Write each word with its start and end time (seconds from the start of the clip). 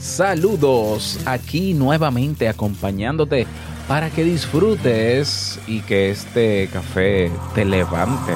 Saludos, 0.00 1.20
aquí 1.26 1.74
nuevamente 1.74 2.48
acompañándote 2.48 3.46
para 3.86 4.08
que 4.08 4.24
disfrutes 4.24 5.60
y 5.66 5.82
que 5.82 6.10
este 6.10 6.70
café 6.72 7.30
te 7.54 7.66
levante. 7.66 8.32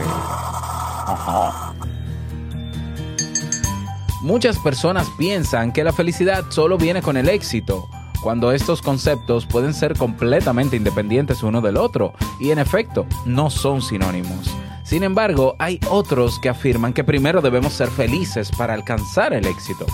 Muchas 4.21 4.59
personas 4.59 5.09
piensan 5.17 5.73
que 5.73 5.85
la 5.85 5.95
felicidad 5.95 6.45
solo 6.51 6.77
viene 6.77 7.01
con 7.01 7.17
el 7.17 7.31
éxito, 7.31 7.89
cuando 8.23 8.53
estos 8.53 8.83
conceptos 8.83 9.47
pueden 9.47 9.73
ser 9.73 9.97
completamente 9.97 10.77
independientes 10.77 11.43
uno 11.43 11.63
del 11.63 11.79
otro, 11.79 12.13
y 12.41 12.51
en 12.51 12.59
efecto, 12.59 13.07
no 13.25 13.49
son 13.49 13.81
sinónimos. 13.81 14.55
Sin 14.83 15.03
embargo, 15.03 15.57
hay 15.59 15.81
otros 15.89 16.39
que 16.41 16.51
afirman 16.51 16.93
que 16.93 17.05
primero 17.05 17.41
debemos 17.41 17.73
ser 17.73 17.89
felices 17.89 18.51
para 18.51 18.75
alcanzar 18.75 19.33
el 19.33 19.47
éxito. 19.47 19.87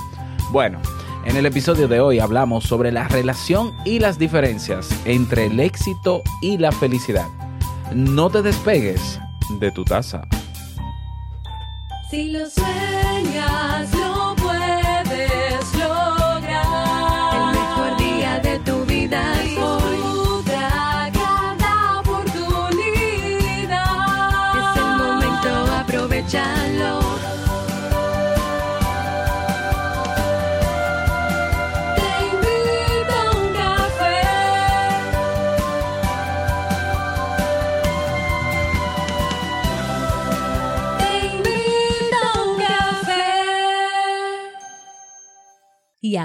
Bueno, 0.50 0.80
en 1.24 1.36
el 1.36 1.46
episodio 1.46 1.88
de 1.88 2.00
hoy 2.00 2.18
hablamos 2.18 2.64
sobre 2.64 2.92
la 2.92 3.06
relación 3.08 3.74
y 3.84 3.98
las 3.98 4.18
diferencias 4.18 4.88
entre 5.04 5.46
el 5.46 5.60
éxito 5.60 6.22
y 6.40 6.58
la 6.58 6.72
felicidad. 6.72 7.28
No 7.94 8.30
te 8.30 8.42
despegues 8.42 9.20
de 9.58 9.70
tu 9.70 9.84
taza. 9.84 10.22
Si 12.10 12.30
lo 12.30 12.48
sueñas, 12.48 13.94
lo 13.94 14.39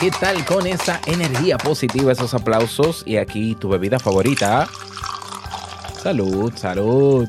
¿Qué 0.00 0.10
tal 0.10 0.44
con 0.44 0.66
esa 0.66 1.00
energía 1.06 1.56
positiva, 1.56 2.10
esos 2.10 2.34
aplausos? 2.34 3.04
Y 3.06 3.18
aquí 3.18 3.54
tu 3.54 3.68
bebida 3.68 4.00
favorita. 4.00 4.68
Salud, 6.02 6.52
salud. 6.56 7.28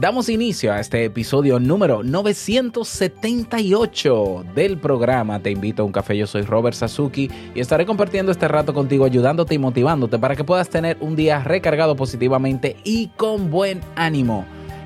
Damos 0.00 0.28
inicio 0.28 0.72
a 0.72 0.80
este 0.80 1.04
episodio 1.04 1.60
número 1.60 2.02
978 2.02 4.46
del 4.52 4.78
programa 4.78 5.38
Te 5.38 5.52
invito 5.52 5.82
a 5.82 5.84
un 5.84 5.92
café. 5.92 6.16
Yo 6.16 6.26
soy 6.26 6.42
Robert 6.42 6.76
Sasuki 6.76 7.30
y 7.54 7.60
estaré 7.60 7.86
compartiendo 7.86 8.32
este 8.32 8.48
rato 8.48 8.74
contigo, 8.74 9.04
ayudándote 9.04 9.54
y 9.54 9.58
motivándote 9.58 10.18
para 10.18 10.34
que 10.34 10.42
puedas 10.42 10.68
tener 10.68 10.96
un 11.00 11.14
día 11.14 11.44
recargado 11.44 11.94
positivamente 11.94 12.78
y 12.82 13.12
con 13.16 13.52
buen 13.52 13.80
ánimo. 13.94 14.44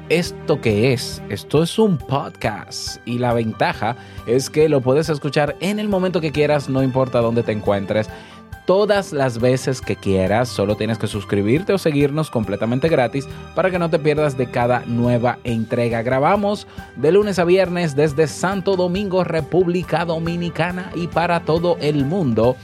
¿Esto 0.08 0.58
qué 0.62 0.94
es? 0.94 1.22
Esto 1.28 1.62
es 1.62 1.78
un 1.78 1.98
podcast 1.98 2.96
y 3.04 3.18
la 3.18 3.34
ventaja 3.34 3.94
es 4.26 4.48
que 4.48 4.70
lo 4.70 4.80
puedes 4.80 5.10
escuchar 5.10 5.54
en 5.60 5.78
el 5.78 5.90
momento 5.90 6.22
que 6.22 6.32
quieras, 6.32 6.70
no 6.70 6.82
importa 6.82 7.20
dónde 7.20 7.42
te 7.42 7.52
encuentres 7.52 8.08
todas 8.68 9.14
las 9.14 9.38
veces 9.38 9.80
que 9.80 9.96
quieras. 9.96 10.50
Solo 10.50 10.76
tienes 10.76 10.98
que 10.98 11.06
suscribirte 11.06 11.72
o 11.72 11.78
seguirnos 11.78 12.30
completamente 12.30 12.90
gratis 12.90 13.26
para 13.54 13.70
que 13.70 13.78
no 13.78 13.88
te 13.88 13.98
pierdas 13.98 14.36
de 14.36 14.50
cada 14.50 14.82
nueva 14.86 15.38
entrega. 15.44 16.02
Grabamos 16.02 16.66
de 16.96 17.10
lunes 17.12 17.38
a 17.38 17.44
viernes 17.44 17.96
desde 17.96 18.26
Santo 18.26 18.76
Domingo, 18.76 19.24
República 19.24 20.04
Dominicana 20.04 20.90
y 20.94 21.06
para 21.06 21.40
todo 21.40 21.78
el 21.80 22.04
mundo. 22.04 22.56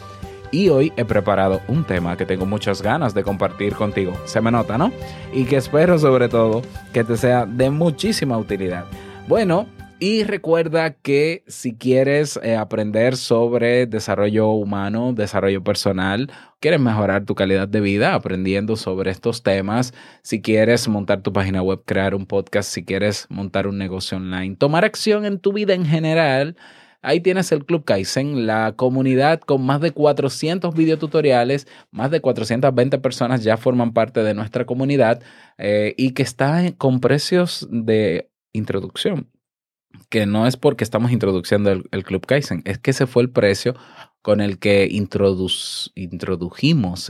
Y 0.55 0.69
hoy 0.69 0.93
he 0.97 1.05
preparado 1.05 1.63
un 1.67 1.83
tema 1.83 2.17
que 2.17 2.27
tengo 2.27 2.47
muchas 2.47 2.81
ganas 2.81 3.13
de 3.13 3.25
compartir 3.25 3.75
contigo. 3.75 4.13
Se 4.25 4.41
me 4.41 4.53
nota, 4.53 4.79
¿no? 4.79 4.93
Y 5.33 5.47
que 5.47 5.57
espero 5.57 5.99
sobre 5.99 6.29
todo 6.29 6.63
que 6.93 7.03
te 7.03 7.17
sea 7.17 7.45
de 7.45 7.71
muchísima 7.71 8.39
utilidad. 8.39 8.85
Bueno, 9.27 9.67
y 9.99 10.23
recuerda 10.23 10.95
que 10.95 11.43
si 11.49 11.75
quieres 11.75 12.39
eh, 12.41 12.55
aprender 12.55 13.17
sobre 13.17 13.87
desarrollo 13.87 14.51
humano, 14.51 15.13
desarrollo 15.13 15.65
personal, 15.65 16.31
quieres 16.61 16.79
mejorar 16.79 17.25
tu 17.25 17.35
calidad 17.35 17.67
de 17.67 17.81
vida 17.81 18.15
aprendiendo 18.15 18.77
sobre 18.77 19.11
estos 19.11 19.43
temas, 19.43 19.93
si 20.23 20.41
quieres 20.41 20.87
montar 20.87 21.23
tu 21.23 21.33
página 21.33 21.63
web, 21.63 21.83
crear 21.85 22.15
un 22.15 22.27
podcast, 22.27 22.71
si 22.71 22.85
quieres 22.85 23.27
montar 23.29 23.67
un 23.67 23.77
negocio 23.77 24.19
online, 24.19 24.55
tomar 24.55 24.85
acción 24.85 25.25
en 25.25 25.41
tu 25.41 25.53
vida 25.53 25.75
en 25.75 25.85
general, 25.85 26.55
Ahí 27.05 27.21
tienes 27.21 27.53
el 27.53 27.65
Club 27.65 27.85
Kaizen, 27.85 28.47
la 28.47 28.75
comunidad 28.77 29.41
con 29.41 29.65
más 29.65 29.81
de 29.81 29.93
400 29.93 30.75
videotutoriales, 30.75 31.67
más 31.91 32.11
de 32.11 32.21
420 32.21 32.99
personas 32.99 33.45
ya 33.45 33.57
forman 33.57 33.93
parte 33.93 34.23
de 34.23 34.35
nuestra 34.35 34.65
comunidad 34.65 35.23
eh, 35.59 35.95
y 35.97 36.13
que 36.13 36.23
está 36.23 36.73
con 36.77 37.01
precios 37.01 37.69
de 37.71 38.31
introducción 38.53 39.29
que 40.09 40.27
no 40.27 40.47
es 40.47 40.57
porque 40.57 40.85
estamos 40.85 41.13
introduciendo 41.13 41.71
el, 41.71 42.05
Club 42.05 42.27
Kaizen, 42.27 42.63
es 42.65 42.79
que 42.79 42.91
ese 42.91 43.07
fue 43.07 43.23
el 43.23 43.31
precio 43.31 43.75
con 44.23 44.41
el 44.41 44.59
que 44.59 44.89
introdujimos 44.91 45.91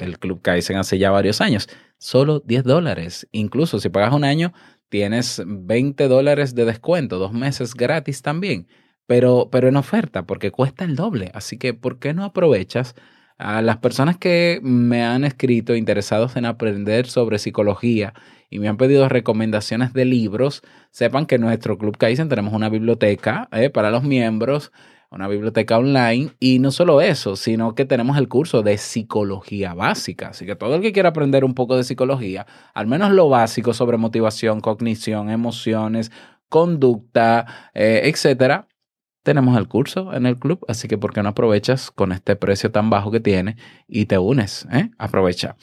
el 0.00 0.18
Club 0.18 0.42
Kaizen 0.42 0.76
hace 0.76 0.98
ya 0.98 1.10
varios 1.10 1.40
años. 1.40 1.68
Solo 1.98 2.40
10 2.40 2.64
dólares. 2.64 3.28
Incluso 3.32 3.78
si 3.78 3.88
pagas 3.88 4.12
un 4.12 4.24
año, 4.24 4.52
tienes 4.88 5.42
20 5.46 6.08
dólares 6.08 6.54
de 6.54 6.64
descuento, 6.64 7.18
dos 7.18 7.32
meses 7.32 7.74
gratis 7.74 8.22
también, 8.22 8.66
pero, 9.06 9.48
pero 9.50 9.68
en 9.68 9.76
oferta, 9.76 10.24
porque 10.24 10.50
cuesta 10.50 10.84
el 10.84 10.96
doble. 10.96 11.30
Así 11.34 11.58
que, 11.58 11.74
¿por 11.74 11.98
qué 11.98 12.14
no 12.14 12.24
aprovechas? 12.24 12.94
A 13.36 13.62
las 13.62 13.78
personas 13.78 14.16
que 14.16 14.60
me 14.62 15.04
han 15.04 15.24
escrito 15.24 15.74
interesados 15.74 16.36
en 16.36 16.44
aprender 16.46 17.06
sobre 17.06 17.38
psicología 17.38 18.14
y 18.48 18.60
me 18.60 18.68
han 18.68 18.76
pedido 18.76 19.08
recomendaciones 19.08 19.92
de 19.92 20.04
libros, 20.04 20.62
sepan 20.90 21.26
que 21.26 21.34
en 21.34 21.40
nuestro 21.40 21.76
Club 21.76 21.96
Kaizen 21.96 22.28
tenemos 22.28 22.54
una 22.54 22.68
biblioteca 22.68 23.48
eh, 23.50 23.70
para 23.70 23.90
los 23.90 24.04
miembros, 24.04 24.70
una 25.10 25.28
biblioteca 25.28 25.78
online 25.78 26.30
y 26.38 26.60
no 26.60 26.70
solo 26.70 27.00
eso, 27.00 27.34
sino 27.36 27.74
que 27.74 27.84
tenemos 27.84 28.18
el 28.18 28.28
curso 28.28 28.62
de 28.62 28.78
psicología 28.78 29.74
básica. 29.74 30.28
Así 30.28 30.46
que 30.46 30.56
todo 30.56 30.76
el 30.76 30.82
que 30.82 30.92
quiera 30.92 31.10
aprender 31.10 31.44
un 31.44 31.54
poco 31.54 31.76
de 31.76 31.84
psicología, 31.84 32.46
al 32.74 32.86
menos 32.86 33.10
lo 33.12 33.28
básico 33.28 33.74
sobre 33.74 33.96
motivación, 33.96 34.60
cognición, 34.60 35.30
emociones, 35.30 36.12
conducta, 36.48 37.70
eh, 37.74 38.02
etcétera, 38.04 38.68
tenemos 39.24 39.58
el 39.58 39.66
curso 39.66 40.14
en 40.14 40.26
el 40.26 40.38
club, 40.38 40.64
así 40.68 40.86
que 40.86 40.98
¿por 40.98 41.12
qué 41.12 41.22
no 41.22 41.30
aprovechas 41.30 41.90
con 41.90 42.12
este 42.12 42.36
precio 42.36 42.70
tan 42.70 42.90
bajo 42.90 43.10
que 43.10 43.20
tiene 43.20 43.56
y 43.88 44.06
te 44.06 44.18
unes? 44.18 44.68
Eh? 44.70 44.90
Aprovecha. 44.98 45.56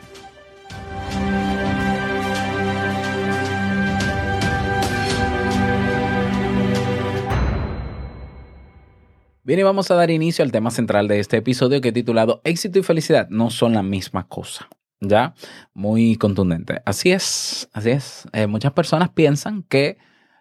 Bien, 9.43 9.59
y 9.59 9.63
vamos 9.65 9.91
a 9.91 9.97
dar 9.97 10.13
inicio 10.13 10.45
al 10.45 10.53
tema 10.53 10.71
central 10.71 11.09
de 11.09 11.19
este 11.19 11.39
episodio 11.39 11.81
que 11.81 11.89
he 11.89 11.93
titulado 11.93 12.41
Éxito 12.45 12.79
y 12.79 12.85
felicidad 12.85 13.27
no 13.31 13.51
son 13.51 13.73
la 13.73 13.83
misma 13.83 14.29
cosa. 14.29 14.69
¿Ya? 15.01 15.35
Muy 15.75 16.15
contundente. 16.15 16.83
Así 16.85 17.11
es, 17.11 17.69
así 17.73 17.91
es. 17.91 18.29
Eh, 18.33 18.47
muchas 18.47 18.71
personas 18.71 19.09
piensan 19.09 19.65
que 19.65 19.99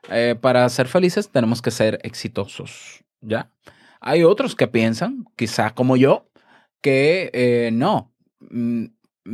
eh, 0.10 0.36
para 0.40 0.68
ser 0.69 0.88
felices 0.88 1.30
tenemos 1.30 1.62
que 1.62 1.72
ser 1.72 2.00
exitosos. 2.04 3.04
¿Ya? 3.22 3.51
Hay 4.01 4.24
otros 4.24 4.56
que 4.56 4.68
piensan, 4.68 5.25
quizás 5.36 5.74
como 5.74 5.98
yo, 5.98 6.30
que 6.81 7.30
eh, 7.34 7.69
no. 7.74 8.13
Mm, 8.40 8.86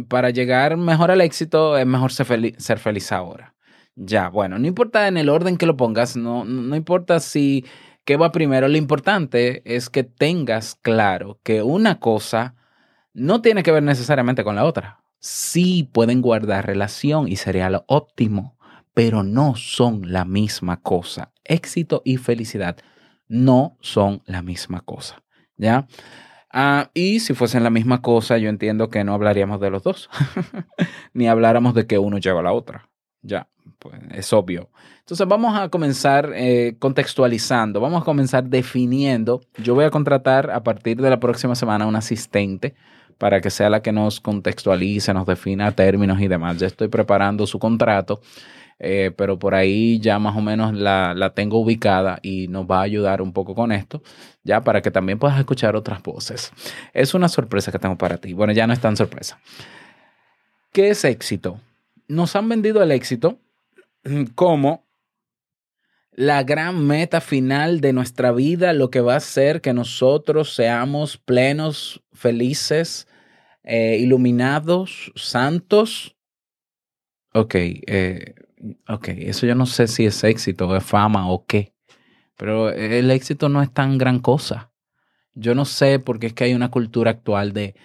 Para 0.10 0.32
llegar 0.32 0.76
mejor 0.78 1.12
al 1.12 1.22
éxito 1.22 1.78
es 1.78 1.86
mejor 1.86 2.12
ser, 2.12 2.26
fel- 2.26 2.58
ser 2.58 2.80
feliz 2.80 3.12
ahora. 3.12 3.54
Ya, 3.96 4.28
bueno, 4.30 4.58
no 4.60 4.68
importa 4.68 5.08
en 5.08 5.18
el 5.18 5.30
orden 5.30 5.58
que 5.58 5.66
lo 5.68 5.78
pongas, 5.78 6.18
no, 6.18 6.44
no 6.44 6.76
importa 6.76 7.20
si 7.22 7.64
qué 8.04 8.18
va 8.18 8.32
primero, 8.32 8.68
lo 8.68 8.78
importante 8.78 9.62
es 9.66 9.90
que 9.90 10.04
tengas 10.04 10.76
claro 10.76 11.40
que 11.44 11.62
una 11.64 12.00
cosa 12.00 12.56
no 13.14 13.42
tiene 13.42 13.64
que 13.64 13.72
ver 13.72 13.84
necesariamente 13.84 14.44
con 14.44 14.56
la 14.56 14.66
otra. 14.66 15.00
Sí 15.20 15.90
pueden 15.94 16.22
guardar 16.22 16.66
relación 16.68 17.28
y 17.30 17.38
sería 17.38 17.70
lo 17.70 17.86
óptimo, 17.88 18.55
pero 18.96 19.22
no 19.22 19.56
son 19.56 20.12
la 20.12 20.26
misma 20.26 20.82
cosa. 20.82 21.32
Éxito 21.44 22.02
y 22.04 22.18
felicidad 22.18 22.78
no 23.28 23.78
son 23.82 24.24
la 24.26 24.42
misma 24.42 24.82
cosa, 24.82 25.22
¿ya? 25.58 25.86
Ah, 26.50 26.90
y 26.94 27.20
si 27.20 27.34
fuesen 27.34 27.64
la 27.64 27.70
misma 27.70 28.02
cosa, 28.02 28.38
yo 28.38 28.50
entiendo 28.50 28.90
que 28.90 29.04
no 29.04 29.14
hablaríamos 29.14 29.60
de 29.60 29.70
los 29.70 29.84
dos, 29.84 30.10
ni 31.14 31.28
habláramos 31.28 31.74
de 31.76 31.86
que 31.86 32.00
uno 32.00 32.18
lleva 32.18 32.40
a 32.40 32.44
la 32.44 32.54
otra, 32.54 32.90
ya, 33.22 33.50
pues 33.80 33.96
es 34.12 34.32
obvio. 34.32 34.70
Entonces 35.00 35.28
vamos 35.28 35.58
a 35.60 35.68
comenzar 35.68 36.32
eh, 36.34 36.78
contextualizando, 36.80 37.82
vamos 37.82 38.02
a 38.02 38.06
comenzar 38.06 38.46
definiendo. 38.46 39.42
Yo 39.58 39.76
voy 39.76 39.84
a 39.84 39.92
contratar 39.92 40.50
a 40.52 40.64
partir 40.64 41.02
de 41.02 41.10
la 41.10 41.20
próxima 41.20 41.56
semana 41.56 41.86
un 41.86 41.98
asistente 41.98 42.76
para 43.18 43.42
que 43.42 43.50
sea 43.50 43.70
la 43.70 43.82
que 43.82 43.92
nos 43.92 44.22
contextualice, 44.22 45.14
nos 45.14 45.26
defina 45.26 45.72
términos 45.74 46.22
y 46.22 46.28
demás. 46.28 46.58
Ya 46.58 46.68
estoy 46.68 46.88
preparando 46.88 47.46
su 47.48 47.60
contrato, 47.60 48.22
eh, 48.80 49.12
pero 49.16 49.40
por 49.40 49.56
ahí 49.56 50.00
ya 50.00 50.20
más 50.20 50.36
o 50.36 50.42
menos 50.42 50.74
la, 50.74 51.14
la 51.14 51.34
tengo 51.34 51.60
ubicada 51.60 52.20
y 52.22 52.48
nos 52.48 52.66
va 52.66 52.80
a 52.80 52.84
ayudar 52.84 53.22
un 53.22 53.32
poco 53.34 53.56
con 53.56 53.72
esto, 53.72 54.02
ya 54.44 54.62
para 54.62 54.82
que 54.82 54.92
también 54.92 55.20
puedas 55.20 55.40
escuchar 55.40 55.76
otras 55.76 56.02
voces. 56.04 56.52
Es 56.94 57.14
una 57.14 57.30
sorpresa 57.30 57.72
que 57.72 57.80
tengo 57.80 57.98
para 57.98 58.18
ti. 58.18 58.34
Bueno, 58.34 58.54
ya 58.54 58.68
no 58.68 58.74
es 58.74 58.82
tan 58.82 58.98
sorpresa. 58.98 59.40
¿Qué 60.74 60.90
es 60.90 61.06
éxito? 61.06 61.62
Nos 62.08 62.36
han 62.36 62.50
vendido 62.50 62.84
el 62.84 62.92
éxito 62.92 63.40
como 64.36 64.86
la 66.12 66.44
gran 66.44 66.86
meta 66.86 67.20
final 67.20 67.82
de 67.82 67.94
nuestra 67.94 68.32
vida, 68.32 68.74
lo 68.74 68.90
que 68.90 69.02
va 69.02 69.14
a 69.14 69.18
hacer 69.18 69.62
que 69.62 69.74
nosotros 69.74 70.54
seamos 70.54 71.18
plenos, 71.18 72.04
felices, 72.14 73.08
eh, 73.64 73.98
iluminados, 74.00 75.12
santos. 75.16 76.16
Ok, 77.34 77.56
eh, 77.56 78.36
ok, 78.88 79.08
eso 79.10 79.46
yo 79.46 79.56
no 79.56 79.66
sé 79.66 79.88
si 79.88 80.06
es 80.06 80.24
éxito, 80.24 80.76
es 80.76 80.84
fama 80.84 81.30
o 81.30 81.46
qué, 81.46 81.74
pero 82.38 82.70
el 82.70 83.12
éxito 83.12 83.50
no 83.50 83.62
es 83.62 83.72
tan 83.72 83.98
gran 83.98 84.20
cosa. 84.20 84.72
Yo 85.34 85.54
no 85.54 85.66
sé 85.66 86.00
porque 86.00 86.28
es 86.28 86.34
que 86.34 86.46
hay 86.46 86.54
una 86.54 86.72
cultura 86.72 87.12
actual 87.12 87.52
de, 87.54 87.76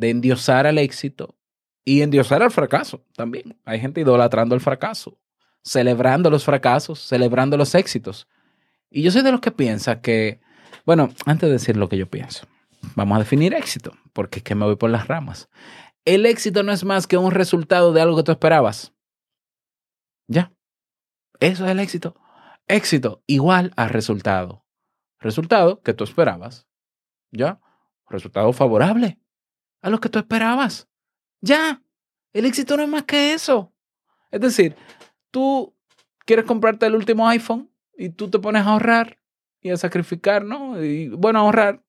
endiosar 0.00 0.66
al 0.66 0.78
éxito 0.78 1.36
y 1.84 2.02
endiosar 2.02 2.42
al 2.42 2.50
fracaso 2.50 3.04
también. 3.14 3.58
Hay 3.64 3.80
gente 3.80 4.00
idolatrando 4.00 4.54
el 4.54 4.60
fracaso 4.60 5.18
celebrando 5.62 6.30
los 6.30 6.44
fracasos, 6.44 7.00
celebrando 7.00 7.56
los 7.56 7.74
éxitos. 7.74 8.28
Y 8.90 9.02
yo 9.02 9.10
soy 9.10 9.22
de 9.22 9.32
los 9.32 9.40
que 9.40 9.50
piensa 9.50 10.00
que, 10.00 10.40
bueno, 10.84 11.10
antes 11.26 11.48
de 11.48 11.52
decir 11.52 11.76
lo 11.76 11.88
que 11.88 11.96
yo 11.96 12.08
pienso, 12.08 12.46
vamos 12.94 13.16
a 13.16 13.20
definir 13.20 13.54
éxito, 13.54 13.92
porque 14.12 14.38
es 14.40 14.42
que 14.42 14.54
me 14.54 14.64
voy 14.64 14.76
por 14.76 14.90
las 14.90 15.08
ramas. 15.08 15.48
El 16.04 16.26
éxito 16.26 16.62
no 16.62 16.72
es 16.72 16.84
más 16.84 17.06
que 17.06 17.16
un 17.16 17.30
resultado 17.30 17.92
de 17.92 18.00
algo 18.00 18.16
que 18.16 18.22
tú 18.22 18.32
esperabas. 18.32 18.92
Ya. 20.30 20.52
Eso 21.40 21.64
es 21.64 21.72
el 21.72 21.80
éxito. 21.80 22.14
Éxito 22.68 23.22
igual 23.26 23.72
a 23.76 23.88
resultado. 23.88 24.64
Resultado 25.18 25.82
que 25.82 25.92
tú 25.92 26.04
esperabas. 26.04 26.68
Ya. 27.32 27.60
Resultado 28.08 28.52
favorable 28.52 29.20
a 29.82 29.90
lo 29.90 29.98
que 30.00 30.08
tú 30.08 30.20
esperabas. 30.20 30.88
Ya. 31.40 31.82
El 32.32 32.44
éxito 32.44 32.76
no 32.76 32.84
es 32.84 32.88
más 32.88 33.02
que 33.02 33.34
eso. 33.34 33.74
Es 34.30 34.40
decir, 34.40 34.76
tú 35.32 35.74
quieres 36.24 36.44
comprarte 36.44 36.86
el 36.86 36.94
último 36.94 37.28
iPhone 37.28 37.68
y 37.98 38.10
tú 38.10 38.30
te 38.30 38.38
pones 38.38 38.64
a 38.64 38.70
ahorrar 38.70 39.18
y 39.60 39.70
a 39.70 39.76
sacrificar, 39.76 40.44
¿no? 40.44 40.82
Y 40.82 41.08
bueno, 41.08 41.40
ahorrar 41.40 41.82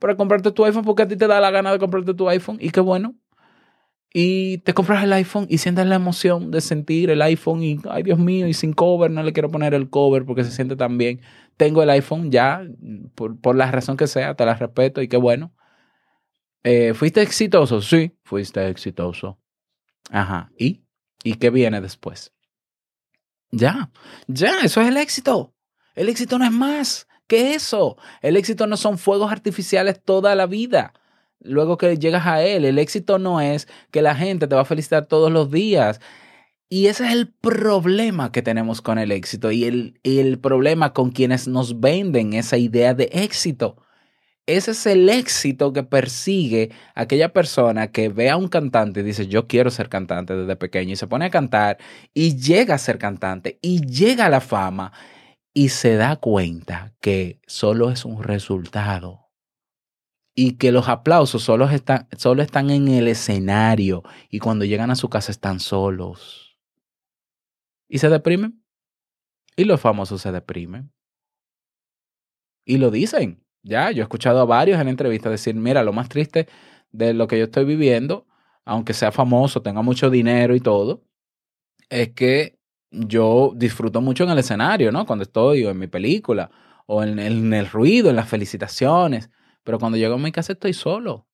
para 0.00 0.16
comprarte 0.16 0.50
tu 0.50 0.64
iPhone 0.64 0.84
porque 0.84 1.04
a 1.04 1.08
ti 1.08 1.16
te 1.16 1.28
da 1.28 1.40
la 1.40 1.52
gana 1.52 1.70
de 1.70 1.78
comprarte 1.78 2.12
tu 2.12 2.28
iPhone 2.28 2.58
y 2.60 2.70
qué 2.70 2.80
bueno. 2.80 3.14
Y 4.16 4.58
te 4.58 4.74
compras 4.74 5.02
el 5.02 5.12
iPhone 5.12 5.46
y 5.50 5.58
sientes 5.58 5.84
la 5.86 5.96
emoción 5.96 6.52
de 6.52 6.60
sentir 6.60 7.10
el 7.10 7.20
iPhone 7.20 7.64
y, 7.64 7.80
ay 7.90 8.04
Dios 8.04 8.20
mío, 8.20 8.46
y 8.46 8.54
sin 8.54 8.72
cover, 8.72 9.10
no 9.10 9.24
le 9.24 9.32
quiero 9.32 9.50
poner 9.50 9.74
el 9.74 9.90
cover 9.90 10.24
porque 10.24 10.44
se 10.44 10.52
siente 10.52 10.76
tan 10.76 10.96
bien. 10.96 11.20
Tengo 11.56 11.82
el 11.82 11.90
iPhone 11.90 12.30
ya, 12.30 12.62
por, 13.16 13.40
por 13.40 13.56
la 13.56 13.68
razón 13.72 13.96
que 13.96 14.06
sea, 14.06 14.36
te 14.36 14.46
la 14.46 14.54
respeto 14.54 15.02
y 15.02 15.08
qué 15.08 15.16
bueno. 15.16 15.52
Eh, 16.62 16.94
¿Fuiste 16.94 17.22
exitoso? 17.22 17.82
Sí, 17.82 18.16
fuiste 18.22 18.68
exitoso. 18.68 19.40
Ajá. 20.10 20.48
¿Y? 20.56 20.84
¿Y 21.24 21.34
qué 21.34 21.50
viene 21.50 21.80
después? 21.80 22.32
Ya, 23.50 23.90
ya, 24.28 24.60
eso 24.62 24.80
es 24.80 24.86
el 24.86 24.96
éxito. 24.96 25.56
El 25.96 26.08
éxito 26.08 26.38
no 26.38 26.44
es 26.44 26.52
más 26.52 27.08
que 27.26 27.54
eso. 27.54 27.96
El 28.22 28.36
éxito 28.36 28.68
no 28.68 28.76
son 28.76 28.96
fuegos 28.96 29.32
artificiales 29.32 30.00
toda 30.00 30.36
la 30.36 30.46
vida. 30.46 30.92
Luego 31.44 31.76
que 31.76 31.96
llegas 31.98 32.26
a 32.26 32.42
él, 32.42 32.64
el 32.64 32.78
éxito 32.78 33.18
no 33.18 33.40
es 33.40 33.68
que 33.90 34.02
la 34.02 34.14
gente 34.14 34.48
te 34.48 34.54
va 34.54 34.62
a 34.62 34.64
felicitar 34.64 35.06
todos 35.06 35.30
los 35.30 35.50
días. 35.50 36.00
Y 36.68 36.86
ese 36.86 37.06
es 37.06 37.12
el 37.12 37.28
problema 37.32 38.32
que 38.32 38.42
tenemos 38.42 38.80
con 38.82 38.98
el 38.98 39.12
éxito 39.12 39.52
y 39.52 39.64
el, 39.64 40.00
el 40.02 40.38
problema 40.40 40.92
con 40.92 41.10
quienes 41.10 41.46
nos 41.46 41.80
venden 41.80 42.32
esa 42.32 42.56
idea 42.56 42.94
de 42.94 43.10
éxito. 43.12 43.76
Ese 44.46 44.72
es 44.72 44.86
el 44.86 45.08
éxito 45.08 45.72
que 45.72 45.84
persigue 45.84 46.70
aquella 46.94 47.32
persona 47.32 47.90
que 47.92 48.08
ve 48.10 48.28
a 48.30 48.36
un 48.36 48.48
cantante 48.48 49.00
y 49.00 49.02
dice, 49.02 49.26
yo 49.26 49.46
quiero 49.46 49.70
ser 49.70 49.88
cantante 49.88 50.34
desde 50.36 50.56
pequeño 50.56 50.92
y 50.92 50.96
se 50.96 51.06
pone 51.06 51.26
a 51.26 51.30
cantar 51.30 51.78
y 52.12 52.36
llega 52.36 52.74
a 52.74 52.78
ser 52.78 52.98
cantante 52.98 53.58
y 53.62 53.80
llega 53.86 54.26
a 54.26 54.30
la 54.30 54.40
fama 54.40 54.92
y 55.54 55.70
se 55.70 55.96
da 55.96 56.16
cuenta 56.16 56.92
que 57.00 57.40
solo 57.46 57.90
es 57.90 58.04
un 58.04 58.22
resultado 58.22 59.23
y 60.34 60.52
que 60.52 60.72
los 60.72 60.88
aplausos 60.88 61.42
solo 61.42 61.68
están, 61.68 62.08
solo 62.16 62.42
están 62.42 62.70
en 62.70 62.88
el 62.88 63.08
escenario 63.08 64.02
y 64.30 64.40
cuando 64.40 64.64
llegan 64.64 64.90
a 64.90 64.96
su 64.96 65.08
casa 65.08 65.30
están 65.30 65.60
solos 65.60 66.44
y 67.88 67.98
se 67.98 68.08
deprimen. 68.08 68.60
Y 69.56 69.64
los 69.64 69.80
famosos 69.80 70.20
se 70.20 70.32
deprimen. 70.32 70.92
Y 72.64 72.78
lo 72.78 72.90
dicen. 72.90 73.44
Ya, 73.62 73.90
yo 73.92 74.02
he 74.02 74.02
escuchado 74.02 74.40
a 74.40 74.44
varios 74.44 74.80
en 74.80 74.88
entrevistas 74.88 75.30
decir, 75.30 75.54
mira, 75.54 75.82
lo 75.82 75.92
más 75.92 76.08
triste 76.08 76.48
de 76.90 77.14
lo 77.14 77.26
que 77.28 77.38
yo 77.38 77.44
estoy 77.44 77.64
viviendo, 77.64 78.26
aunque 78.64 78.92
sea 78.92 79.10
famoso, 79.12 79.62
tenga 79.62 79.80
mucho 79.80 80.10
dinero 80.10 80.54
y 80.54 80.60
todo, 80.60 81.02
es 81.88 82.10
que 82.14 82.58
yo 82.90 83.52
disfruto 83.56 84.00
mucho 84.00 84.24
en 84.24 84.30
el 84.30 84.38
escenario, 84.38 84.92
¿no? 84.92 85.06
Cuando 85.06 85.22
estoy 85.22 85.64
o 85.64 85.70
en 85.70 85.78
mi 85.78 85.86
película, 85.86 86.50
o 86.86 87.02
en 87.02 87.18
el, 87.18 87.38
en 87.38 87.54
el 87.54 87.68
ruido, 87.68 88.10
en 88.10 88.16
las 88.16 88.28
felicitaciones, 88.28 89.30
pero 89.64 89.78
cuando 89.78 89.98
llego 89.98 90.14
a 90.14 90.18
mi 90.18 90.30
casa 90.30 90.52
estoy 90.52 90.74
solo. 90.74 91.26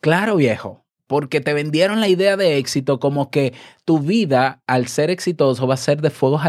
Claro, 0.00 0.36
viejo, 0.36 0.84
porque 1.06 1.40
te 1.40 1.54
vendieron 1.54 2.00
la 2.00 2.08
idea 2.08 2.36
de 2.36 2.58
éxito 2.58 2.98
como 2.98 3.30
que 3.30 3.54
tu 3.84 4.00
vida, 4.00 4.62
al 4.66 4.88
ser 4.88 5.10
exitoso, 5.10 5.66
va 5.66 5.74
a 5.74 5.76
ser 5.76 6.00
de 6.00 6.10
fuegos 6.10 6.42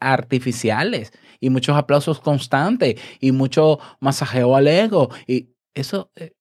artificiales 0.00 1.12
y 1.40 1.50
muchos 1.50 1.76
aplausos 1.76 2.20
constantes 2.20 3.00
y 3.20 3.32
mucho 3.32 3.78
masajeo 4.00 4.56
al 4.56 4.68
ego. 4.68 5.10
Y 5.26 5.50
eso, 5.74 6.10
eh, 6.16 6.32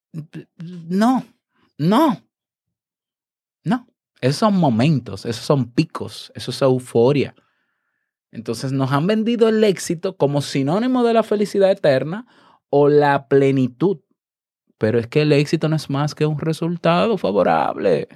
no, 0.87 1.25
no, 1.77 2.21
no. 3.63 3.87
Esos 4.21 4.37
son 4.37 4.57
momentos, 4.57 5.25
esos 5.25 5.43
son 5.43 5.71
picos, 5.71 6.31
eso 6.35 6.51
es 6.51 6.61
euforia. 6.61 7.33
Entonces 8.31 8.71
nos 8.71 8.91
han 8.91 9.07
vendido 9.07 9.49
el 9.49 9.63
éxito 9.63 10.15
como 10.15 10.41
sinónimo 10.41 11.03
de 11.03 11.13
la 11.13 11.23
felicidad 11.23 11.71
eterna 11.71 12.27
o 12.71 12.89
la 12.89 13.27
plenitud. 13.27 13.99
Pero 14.79 14.97
es 14.97 15.05
que 15.05 15.21
el 15.21 15.31
éxito 15.31 15.69
no 15.69 15.75
es 15.75 15.91
más 15.91 16.15
que 16.15 16.25
un 16.25 16.39
resultado 16.39 17.19
favorable. 17.19 18.07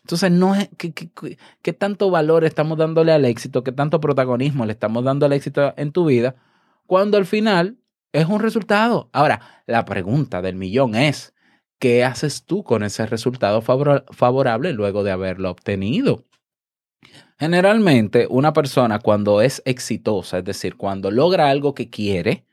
Entonces, 0.00 0.30
no 0.30 0.54
es 0.54 0.70
¿qué, 0.78 1.72
tanto 1.74 2.10
valor 2.10 2.44
estamos 2.44 2.78
dándole 2.78 3.12
al 3.12 3.26
éxito, 3.26 3.62
qué 3.62 3.72
tanto 3.72 4.00
protagonismo 4.00 4.64
le 4.64 4.72
estamos 4.72 5.04
dando 5.04 5.26
al 5.26 5.32
éxito 5.34 5.74
en 5.76 5.92
tu 5.92 6.06
vida, 6.06 6.34
cuando 6.86 7.18
al 7.18 7.26
final 7.26 7.76
es 8.12 8.26
un 8.26 8.40
resultado. 8.40 9.10
Ahora, 9.12 9.62
la 9.66 9.84
pregunta 9.84 10.42
del 10.42 10.56
millón 10.56 10.94
es, 10.94 11.34
¿qué 11.78 12.04
haces 12.04 12.44
tú 12.44 12.64
con 12.64 12.82
ese 12.82 13.06
resultado 13.06 13.60
favor- 13.62 14.04
favorable 14.10 14.72
luego 14.72 15.04
de 15.04 15.12
haberlo 15.12 15.50
obtenido? 15.50 16.24
Generalmente, 17.38 18.26
una 18.28 18.52
persona 18.52 18.98
cuando 18.98 19.40
es 19.40 19.62
exitosa, 19.64 20.38
es 20.38 20.44
decir, 20.44 20.76
cuando 20.76 21.10
logra 21.10 21.48
algo 21.48 21.74
que 21.74 21.90
quiere, 21.90 22.44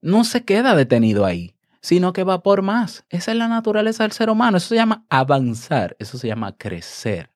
no 0.00 0.24
se 0.24 0.44
queda 0.44 0.74
detenido 0.74 1.24
ahí, 1.24 1.54
sino 1.80 2.12
que 2.12 2.24
va 2.24 2.42
por 2.42 2.62
más. 2.62 3.04
Esa 3.08 3.32
es 3.32 3.38
la 3.38 3.48
naturaleza 3.48 4.04
del 4.04 4.12
ser 4.12 4.30
humano. 4.30 4.58
Eso 4.58 4.68
se 4.68 4.76
llama 4.76 5.06
avanzar, 5.08 5.96
eso 5.98 6.18
se 6.18 6.28
llama 6.28 6.56
crecer. 6.56 7.30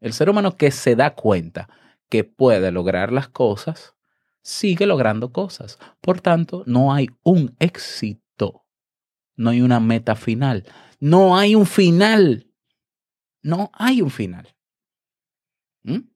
El 0.00 0.12
ser 0.12 0.28
humano 0.30 0.56
que 0.56 0.70
se 0.70 0.96
da 0.96 1.14
cuenta 1.14 1.68
que 2.08 2.24
puede 2.24 2.72
lograr 2.72 3.12
las 3.12 3.28
cosas, 3.28 3.94
sigue 4.42 4.86
logrando 4.86 5.32
cosas. 5.32 5.78
Por 6.00 6.20
tanto, 6.20 6.64
no 6.66 6.92
hay 6.92 7.08
un 7.22 7.56
éxito, 7.58 8.66
no 9.36 9.50
hay 9.50 9.62
una 9.62 9.80
meta 9.80 10.16
final, 10.16 10.64
no 11.00 11.36
hay 11.36 11.54
un 11.54 11.66
final, 11.66 12.48
no 13.42 13.70
hay 13.72 14.02
un 14.02 14.10
final. 14.10 14.54
¿Mm? 15.84 16.11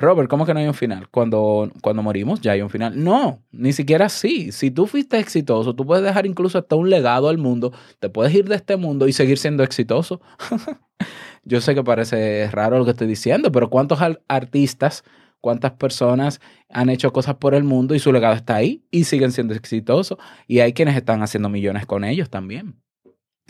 Robert, 0.00 0.28
¿cómo 0.30 0.46
que 0.46 0.54
no 0.54 0.60
hay 0.60 0.68
un 0.68 0.74
final? 0.74 1.08
Cuando, 1.10 1.72
cuando 1.82 2.02
morimos 2.04 2.40
ya 2.40 2.52
hay 2.52 2.62
un 2.62 2.70
final. 2.70 3.02
No, 3.02 3.42
ni 3.50 3.72
siquiera 3.72 4.06
así. 4.06 4.52
Si 4.52 4.70
tú 4.70 4.86
fuiste 4.86 5.18
exitoso, 5.18 5.74
tú 5.74 5.84
puedes 5.84 6.04
dejar 6.04 6.24
incluso 6.24 6.56
hasta 6.58 6.76
un 6.76 6.88
legado 6.88 7.28
al 7.28 7.38
mundo, 7.38 7.72
te 7.98 8.08
puedes 8.08 8.32
ir 8.32 8.48
de 8.48 8.54
este 8.56 8.76
mundo 8.76 9.08
y 9.08 9.12
seguir 9.12 9.38
siendo 9.38 9.64
exitoso. 9.64 10.20
Yo 11.44 11.60
sé 11.60 11.74
que 11.74 11.82
parece 11.82 12.48
raro 12.50 12.78
lo 12.78 12.84
que 12.84 12.92
estoy 12.92 13.06
diciendo, 13.08 13.50
pero 13.50 13.70
¿cuántos 13.70 14.00
ar- 14.00 14.22
artistas, 14.28 15.02
cuántas 15.40 15.72
personas 15.72 16.40
han 16.68 16.90
hecho 16.90 17.12
cosas 17.12 17.34
por 17.36 17.54
el 17.54 17.64
mundo 17.64 17.94
y 17.94 17.98
su 17.98 18.12
legado 18.12 18.34
está 18.34 18.54
ahí 18.56 18.84
y 18.92 19.04
siguen 19.04 19.32
siendo 19.32 19.54
exitosos? 19.54 20.18
Y 20.46 20.60
hay 20.60 20.74
quienes 20.74 20.96
están 20.96 21.22
haciendo 21.22 21.48
millones 21.48 21.86
con 21.86 22.04
ellos 22.04 22.30
también. 22.30 22.80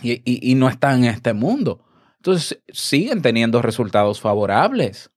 Y- 0.02 0.22
y 0.24 0.54
no 0.54 0.68
están 0.68 1.04
en 1.04 1.10
este 1.10 1.32
mundo. 1.34 1.84
Entonces 2.16 2.62
siguen 2.68 3.20
teniendo 3.20 3.60
resultados 3.62 4.20
favorables, 4.20 5.10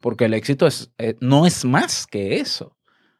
porque 0.00 0.26
el 0.26 0.34
éxito 0.34 0.66
es, 0.66 0.92
eh, 0.98 1.16
no 1.20 1.46
es 1.46 1.64
más 1.64 2.06
que 2.06 2.36
eso. 2.36 2.76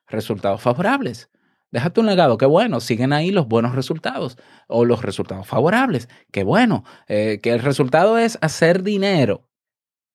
Resultados 0.09 0.62
favorables. 0.62 1.30
Déjate 1.73 2.00
un 2.00 2.06
legado, 2.06 2.38
qué 2.38 2.47
bueno, 2.47 2.80
siguen 2.80 3.12
ahí 3.12 3.30
los 3.30 3.49
buenos 3.49 3.75
resultados 3.75 4.38
o 4.68 4.85
los 4.85 5.02
resultados 5.02 5.47
favorables, 5.47 6.09
qué 6.30 6.45
bueno, 6.45 6.85
eh, 7.09 7.40
que 7.42 7.50
el 7.50 7.61
resultado 7.61 8.18
es 8.18 8.38
hacer 8.40 8.83
dinero. 8.83 9.49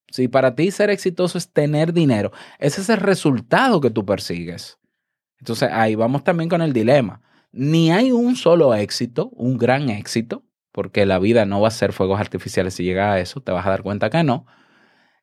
Si 0.09 0.27
para 0.27 0.55
ti 0.55 0.71
ser 0.71 0.89
exitoso 0.89 1.37
es 1.37 1.51
tener 1.51 1.93
dinero, 1.93 2.31
ese 2.57 2.81
es 2.81 2.89
el 2.89 2.97
resultado 2.97 3.81
que 3.81 3.89
tú 3.89 4.05
persigues. 4.05 4.79
Entonces 5.39 5.69
ahí 5.71 5.95
vamos 5.95 6.23
también 6.23 6.49
con 6.49 6.61
el 6.61 6.73
dilema. 6.73 7.21
Ni 7.51 7.91
hay 7.91 8.11
un 8.11 8.35
solo 8.35 8.73
éxito, 8.73 9.29
un 9.33 9.57
gran 9.57 9.89
éxito, 9.89 10.43
porque 10.71 11.05
la 11.05 11.19
vida 11.19 11.45
no 11.45 11.61
va 11.61 11.67
a 11.67 11.71
ser 11.71 11.91
fuegos 11.91 12.19
artificiales 12.19 12.75
si 12.75 12.83
llega 12.83 13.11
a 13.11 13.19
eso, 13.19 13.41
te 13.41 13.51
vas 13.51 13.65
a 13.65 13.69
dar 13.69 13.83
cuenta 13.83 14.09
que 14.09 14.23
no, 14.23 14.45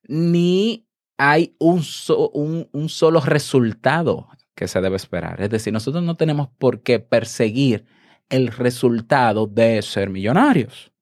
ni 0.04 0.87
hay 1.18 1.54
un, 1.58 1.82
so- 1.82 2.30
un, 2.30 2.68
un 2.72 2.88
solo 2.88 3.20
resultado 3.20 4.28
que 4.54 4.68
se 4.68 4.80
debe 4.80 4.96
esperar. 4.96 5.40
Es 5.42 5.50
decir, 5.50 5.72
nosotros 5.72 6.02
no 6.02 6.16
tenemos 6.16 6.48
por 6.58 6.82
qué 6.82 7.00
perseguir 7.00 7.84
el 8.30 8.48
resultado 8.48 9.46
de 9.46 9.82
ser 9.82 10.10
millonarios. 10.10 10.92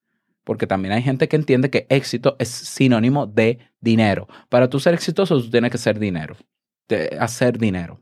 Porque 0.44 0.66
también 0.66 0.92
hay 0.94 1.02
gente 1.02 1.28
que 1.28 1.36
entiende 1.36 1.70
que 1.70 1.86
éxito 1.90 2.36
es 2.38 2.48
sinónimo 2.48 3.26
de 3.26 3.58
dinero. 3.80 4.28
Para 4.48 4.68
tú 4.70 4.78
ser 4.80 4.94
exitoso, 4.94 5.40
tú 5.40 5.50
tienes 5.50 5.70
que 5.72 5.78
ser 5.78 5.98
dinero. 5.98 6.36
de 6.88 7.16
hacer 7.20 7.58
dinero. 7.58 8.00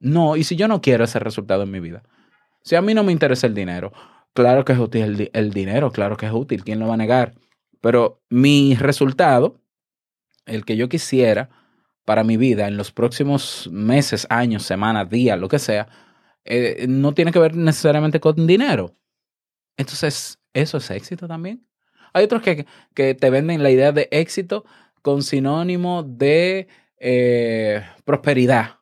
No, 0.00 0.36
y 0.36 0.44
si 0.44 0.56
yo 0.56 0.68
no 0.68 0.80
quiero 0.80 1.04
ese 1.04 1.18
resultado 1.18 1.62
en 1.64 1.70
mi 1.70 1.80
vida, 1.80 2.02
si 2.62 2.76
a 2.76 2.82
mí 2.82 2.94
no 2.94 3.04
me 3.04 3.12
interesa 3.12 3.46
el 3.46 3.54
dinero, 3.54 3.92
claro 4.34 4.64
que 4.64 4.72
es 4.72 4.78
útil 4.78 5.02
el, 5.02 5.30
el 5.32 5.52
dinero, 5.52 5.90
claro 5.92 6.16
que 6.16 6.26
es 6.26 6.32
útil, 6.32 6.64
¿quién 6.64 6.78
lo 6.78 6.88
va 6.88 6.94
a 6.94 6.98
negar? 6.98 7.34
Pero 7.80 8.22
mi 8.30 8.74
resultado, 8.74 9.60
el 10.46 10.64
que 10.64 10.76
yo 10.76 10.88
quisiera 10.88 11.50
para 12.04 12.24
mi 12.24 12.36
vida 12.36 12.68
en 12.68 12.76
los 12.76 12.92
próximos 12.92 13.68
meses, 13.70 14.26
años, 14.30 14.62
semanas, 14.62 15.10
días, 15.10 15.38
lo 15.38 15.48
que 15.48 15.58
sea, 15.58 15.88
eh, 16.44 16.86
no 16.88 17.12
tiene 17.12 17.32
que 17.32 17.40
ver 17.40 17.56
necesariamente 17.56 18.20
con 18.20 18.46
dinero. 18.46 18.94
Entonces, 19.76 20.38
¿eso 20.54 20.78
es 20.78 20.90
éxito 20.90 21.26
también? 21.28 21.66
Hay 22.12 22.24
otros 22.24 22.42
que, 22.42 22.66
que 22.94 23.14
te 23.14 23.28
venden 23.30 23.62
la 23.62 23.70
idea 23.70 23.92
de 23.92 24.08
éxito 24.10 24.64
con 25.02 25.22
sinónimo 25.22 26.02
de 26.02 26.68
eh, 26.98 27.82
prosperidad. 28.04 28.76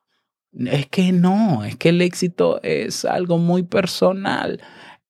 Es 0.52 0.86
que 0.86 1.12
no, 1.12 1.64
es 1.64 1.76
que 1.76 1.88
el 1.88 2.00
éxito 2.00 2.60
es 2.62 3.04
algo 3.04 3.38
muy 3.38 3.64
personal. 3.64 4.60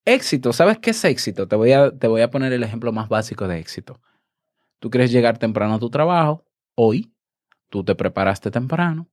Éxito, 0.04 0.52
¿sabes 0.52 0.78
qué 0.78 0.90
es 0.90 1.04
éxito? 1.04 1.48
Te 1.48 1.56
voy 1.56 1.72
a, 1.72 1.90
te 1.90 2.06
voy 2.06 2.22
a 2.22 2.30
poner 2.30 2.52
el 2.52 2.62
ejemplo 2.62 2.92
más 2.92 3.08
básico 3.08 3.46
de 3.46 3.58
éxito. 3.58 4.00
Tú 4.78 4.90
quieres 4.90 5.12
llegar 5.12 5.38
temprano 5.38 5.74
a 5.74 5.78
tu 5.78 5.90
trabajo, 5.90 6.44
hoy, 6.74 7.12
tú 7.70 7.84
te 7.84 7.94
preparaste 7.94 8.50
temprano, 8.50 9.08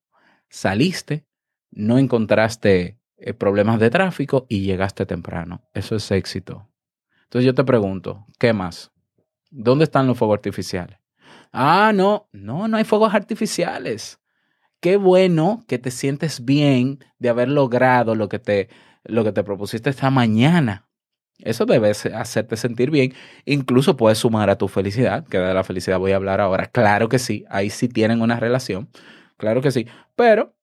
saliste, 0.50 1.25
no 1.72 1.98
encontraste 1.98 3.00
eh, 3.18 3.34
problemas 3.34 3.80
de 3.80 3.89
tráfico 3.89 4.46
y 4.50 4.62
llegaste 4.62 5.06
temprano. 5.06 5.62
Eso 5.74 5.96
es 5.96 6.12
éxito. 6.12 6.68
Entonces 7.24 7.46
yo 7.46 7.53
te 7.53 7.63
pregunto, 7.63 8.25
¿qué 8.38 8.51
más? 8.51 8.91
¿Dónde 9.50 9.86
están 9.86 10.08
los 10.08 10.18
fuegos 10.18 10.36
artificiales? 10.36 11.00
Ah, 11.53 11.91
no, 11.94 12.27
no, 12.32 12.68
no 12.68 12.77
hay 12.77 12.84
fuegos 12.84 13.13
artificiales. 13.13 14.20
Qué 14.80 14.98
bueno 14.98 15.63
que 15.68 15.77
te 15.77 15.91
sientes 15.91 16.44
bien 16.44 17.00
de 17.20 17.30
haber 17.30 17.50
logrado 17.50 18.15
lo 18.15 18.27
que 18.30 18.39
te, 18.39 18.70
lo 19.03 19.24
que 19.24 19.32
te 19.32 19.44
propusiste 19.44 19.89
esta 19.89 20.10
mañana. 20.10 20.89
Eso 21.43 21.65
debe 21.65 21.89
hacerte 21.89 22.57
sentir 22.57 22.91
bien. 22.91 23.13
Incluso 23.45 23.98
puedes 23.98 24.19
sumar 24.19 24.50
a 24.50 24.57
tu 24.57 24.67
felicidad, 24.67 25.25
que 25.27 25.38
de 25.38 25.53
la 25.53 25.63
felicidad 25.63 26.00
voy 26.00 26.12
a 26.12 26.15
hablar 26.17 26.41
ahora. 26.41 26.67
Claro 26.67 27.10
que 27.10 27.19
sí, 27.19 27.45
ahí 27.50 27.69
sí 27.69 27.88
tienen 27.88 28.21
una 28.21 28.39
relación. 28.39 28.89
Claro 29.38 29.62
que 29.62 29.71
sí. 29.71 29.88
Pero 30.15 30.55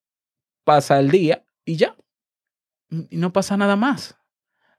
pasa 0.63 0.99
el 0.99 1.11
día 1.11 1.43
y 1.65 1.75
ya. 1.75 1.95
Y 2.89 3.17
no 3.17 3.33
pasa 3.33 3.57
nada 3.57 3.75
más. 3.75 4.15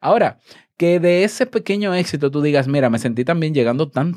Ahora, 0.00 0.38
que 0.80 0.98
de 0.98 1.24
ese 1.24 1.44
pequeño 1.44 1.94
éxito 1.94 2.30
tú 2.30 2.40
digas, 2.40 2.66
mira, 2.66 2.88
me 2.88 2.98
sentí 2.98 3.22
también 3.22 3.52
llegando 3.52 3.90
tan, 3.90 4.14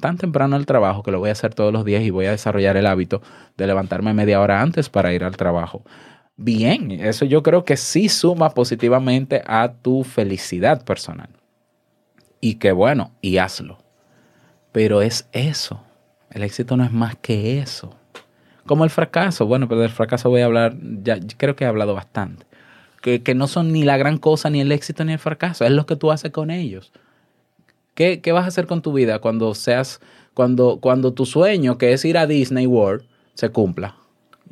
tan 0.00 0.16
temprano 0.16 0.54
al 0.54 0.64
trabajo 0.64 1.02
que 1.02 1.10
lo 1.10 1.18
voy 1.18 1.30
a 1.30 1.32
hacer 1.32 1.54
todos 1.54 1.72
los 1.72 1.84
días 1.84 2.04
y 2.04 2.10
voy 2.10 2.26
a 2.26 2.30
desarrollar 2.30 2.76
el 2.76 2.86
hábito 2.86 3.20
de 3.56 3.66
levantarme 3.66 4.14
media 4.14 4.40
hora 4.40 4.62
antes 4.62 4.88
para 4.88 5.12
ir 5.12 5.24
al 5.24 5.36
trabajo. 5.36 5.84
Bien, 6.36 6.90
eso 6.90 7.24
yo 7.24 7.42
creo 7.42 7.64
que 7.64 7.76
sí 7.76 8.08
suma 8.08 8.50
positivamente 8.50 9.42
a 9.46 9.72
tu 9.72 10.02
felicidad 10.02 10.84
personal. 10.84 11.28
Y 12.40 12.56
que 12.56 12.72
bueno, 12.72 13.12
y 13.20 13.38
hazlo. 13.38 13.78
Pero 14.72 15.00
es 15.00 15.28
eso. 15.32 15.80
El 16.30 16.42
éxito 16.42 16.76
no 16.76 16.84
es 16.84 16.92
más 16.92 17.16
que 17.16 17.60
eso. 17.60 17.94
Como 18.66 18.82
el 18.84 18.90
fracaso. 18.90 19.46
Bueno, 19.46 19.68
pero 19.68 19.80
del 19.80 19.90
fracaso 19.90 20.28
voy 20.28 20.40
a 20.40 20.46
hablar, 20.46 20.76
ya 21.02 21.18
creo 21.36 21.54
que 21.54 21.64
he 21.64 21.68
hablado 21.68 21.94
bastante. 21.94 22.44
Que, 23.00 23.22
que 23.22 23.34
no 23.34 23.46
son 23.46 23.72
ni 23.72 23.84
la 23.84 23.96
gran 23.96 24.18
cosa, 24.18 24.50
ni 24.50 24.60
el 24.60 24.72
éxito, 24.72 25.04
ni 25.04 25.12
el 25.12 25.18
fracaso. 25.18 25.64
Es 25.64 25.70
lo 25.70 25.86
que 25.86 25.94
tú 25.94 26.10
haces 26.10 26.32
con 26.32 26.50
ellos. 26.50 26.92
¿Qué, 27.94 28.20
qué 28.20 28.32
vas 28.32 28.44
a 28.44 28.48
hacer 28.48 28.66
con 28.66 28.82
tu 28.82 28.92
vida 28.92 29.20
cuando 29.20 29.54
seas, 29.54 30.00
cuando, 30.32 30.80
cuando 30.80 31.12
tu 31.12 31.26
sueño, 31.26 31.78
que 31.78 31.92
es 31.92 32.04
ir 32.04 32.18
a 32.18 32.26
Disney 32.26 32.66
World, 32.66 33.06
se 33.34 33.50
cumpla? 33.50 33.94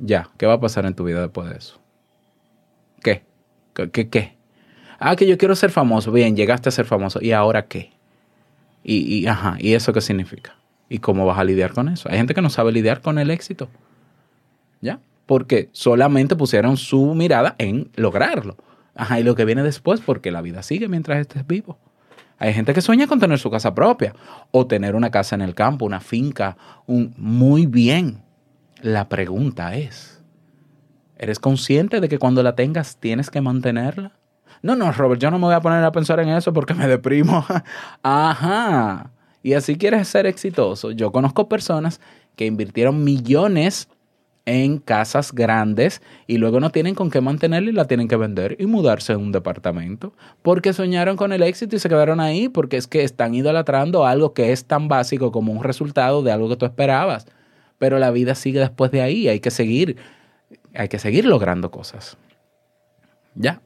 Ya, 0.05 0.29
¿qué 0.37 0.47
va 0.47 0.55
a 0.55 0.61
pasar 0.61 0.85
en 0.85 0.95
tu 0.95 1.05
vida 1.05 1.21
después 1.21 1.49
de 1.49 1.57
eso? 1.57 1.81
¿Qué? 3.05 3.23
¿Qué? 3.73 3.89
¿Qué? 3.91 4.09
qué? 4.09 4.37
Ah, 4.99 5.15
que 5.15 5.29
yo 5.29 5.39
quiero 5.39 5.55
ser 5.55 5.71
famoso. 5.71 6.11
Bien, 6.11 6.35
llegaste 6.35 6.69
a 6.69 6.73
ser 6.73 6.87
famoso. 6.87 7.21
¿Y 7.23 7.31
ahora 7.31 7.67
qué? 7.67 7.93
Y, 8.83 8.97
y, 8.97 9.27
ajá, 9.29 9.57
¿y 9.61 9.75
eso 9.75 9.93
qué 9.93 10.01
significa? 10.01 10.57
¿Y 10.89 10.99
cómo 10.99 11.25
vas 11.25 11.39
a 11.39 11.45
lidiar 11.45 11.73
con 11.73 11.89
eso? 11.89 12.09
Hay 12.09 12.17
gente 12.17 12.35
que 12.35 12.43
no 12.43 12.51
sabe 12.51 12.73
lidiar 12.73 13.01
con 13.01 13.21
el 13.21 13.31
éxito. 13.31 13.69
¿Ya? 14.81 14.99
Porque 15.27 15.71
solamente 15.71 16.35
pusieron 16.35 16.77
su 16.77 17.15
mirada 17.15 17.55
en 17.59 17.89
lograrlo. 17.95 18.57
Ajá, 18.97 19.21
y 19.21 19.23
lo 19.23 19.37
que 19.37 19.45
viene 19.45 19.63
después, 19.63 20.01
porque 20.01 20.33
la 20.33 20.43
vida 20.43 20.65
sigue 20.65 20.89
mientras 20.89 21.21
estés 21.21 21.47
vivo. 21.47 21.79
Hay 22.39 22.53
gente 22.55 22.75
que 22.75 22.81
sueña 22.81 23.07
con 23.07 23.21
tener 23.21 23.39
su 23.39 23.53
casa 23.53 23.73
propia 23.73 24.17
o 24.51 24.67
tener 24.67 24.97
una 24.97 25.13
casa 25.13 25.37
en 25.37 25.43
el 25.43 25.55
campo, 25.55 25.85
una 25.85 26.01
finca, 26.01 26.57
un 26.87 27.15
muy 27.17 27.67
bien. 27.67 28.21
La 28.83 29.09
pregunta 29.09 29.77
es, 29.77 30.21
¿eres 31.17 31.39
consciente 31.39 32.01
de 32.01 32.09
que 32.09 32.19
cuando 32.19 32.43
la 32.43 32.57
tengas 32.57 32.97
tienes 32.97 33.31
que 33.31 33.41
mantenerla? 33.41 34.19
No, 34.61 34.75
no, 34.75 34.91
Robert, 34.91 35.21
yo 35.21 35.31
no 35.31 35.39
me 35.39 35.47
voy 35.47 35.55
a 35.55 35.61
poner 35.61 35.85
a 35.85 35.93
pensar 35.93 36.19
en 36.19 36.31
eso 36.31 36.53
porque 36.53 36.75
me 36.75 36.89
deprimo. 36.89 37.47
Ajá. 38.03 39.13
Y 39.41 39.53
así 39.53 39.77
quieres 39.77 40.09
ser 40.09 40.27
exitoso. 40.27 40.91
Yo 40.91 41.13
conozco 41.13 41.49
personas 41.49 42.01
que 42.35 42.47
invirtieron 42.47 43.05
millones 43.05 43.89
en 44.47 44.79
casas 44.79 45.33
grandes 45.33 46.03
y 46.27 46.39
luego 46.39 46.59
no 46.59 46.71
tienen 46.71 46.97
con 46.97 47.09
qué 47.09 47.21
mantenerla 47.21 47.71
y 47.71 47.75
la 47.75 47.87
tienen 47.87 48.09
que 48.09 48.17
vender 48.17 48.57
y 48.59 48.67
mudarse 48.67 49.13
a 49.13 49.19
un 49.19 49.31
departamento 49.31 50.13
porque 50.43 50.73
soñaron 50.73 51.17
con 51.17 51.33
el 51.33 51.45
éxito 51.45 51.77
y 51.77 51.79
se 51.79 51.89
quedaron 51.89 52.19
ahí 52.19 52.49
porque 52.49 52.79
es 52.79 52.89
que 52.89 53.05
están 53.05 53.37
idolatrando 53.37 54.05
algo 54.05 54.35
que 54.35 54.51
es 54.51 54.65
tan 54.65 54.89
básico 54.89 55.31
como 55.31 55.53
un 55.53 55.63
resultado 55.63 56.25
de 56.25 56.33
algo 56.33 56.49
que 56.49 56.57
tú 56.57 56.67
esperabas. 56.67 57.29
Pero 57.79 57.99
la 57.99 58.11
vida 58.11 58.35
sigue 58.35 58.61
después 58.61 58.91
de 58.91 59.03
ahí, 59.03 59.29
hay 59.29 59.41
que 59.41 59.51
seguir, 59.51 59.97
hay 60.75 60.89
que 60.89 60.99
seguir 60.99 61.25
logrando 61.25 61.71
cosas. 61.71 62.17
Ya, 63.35 63.61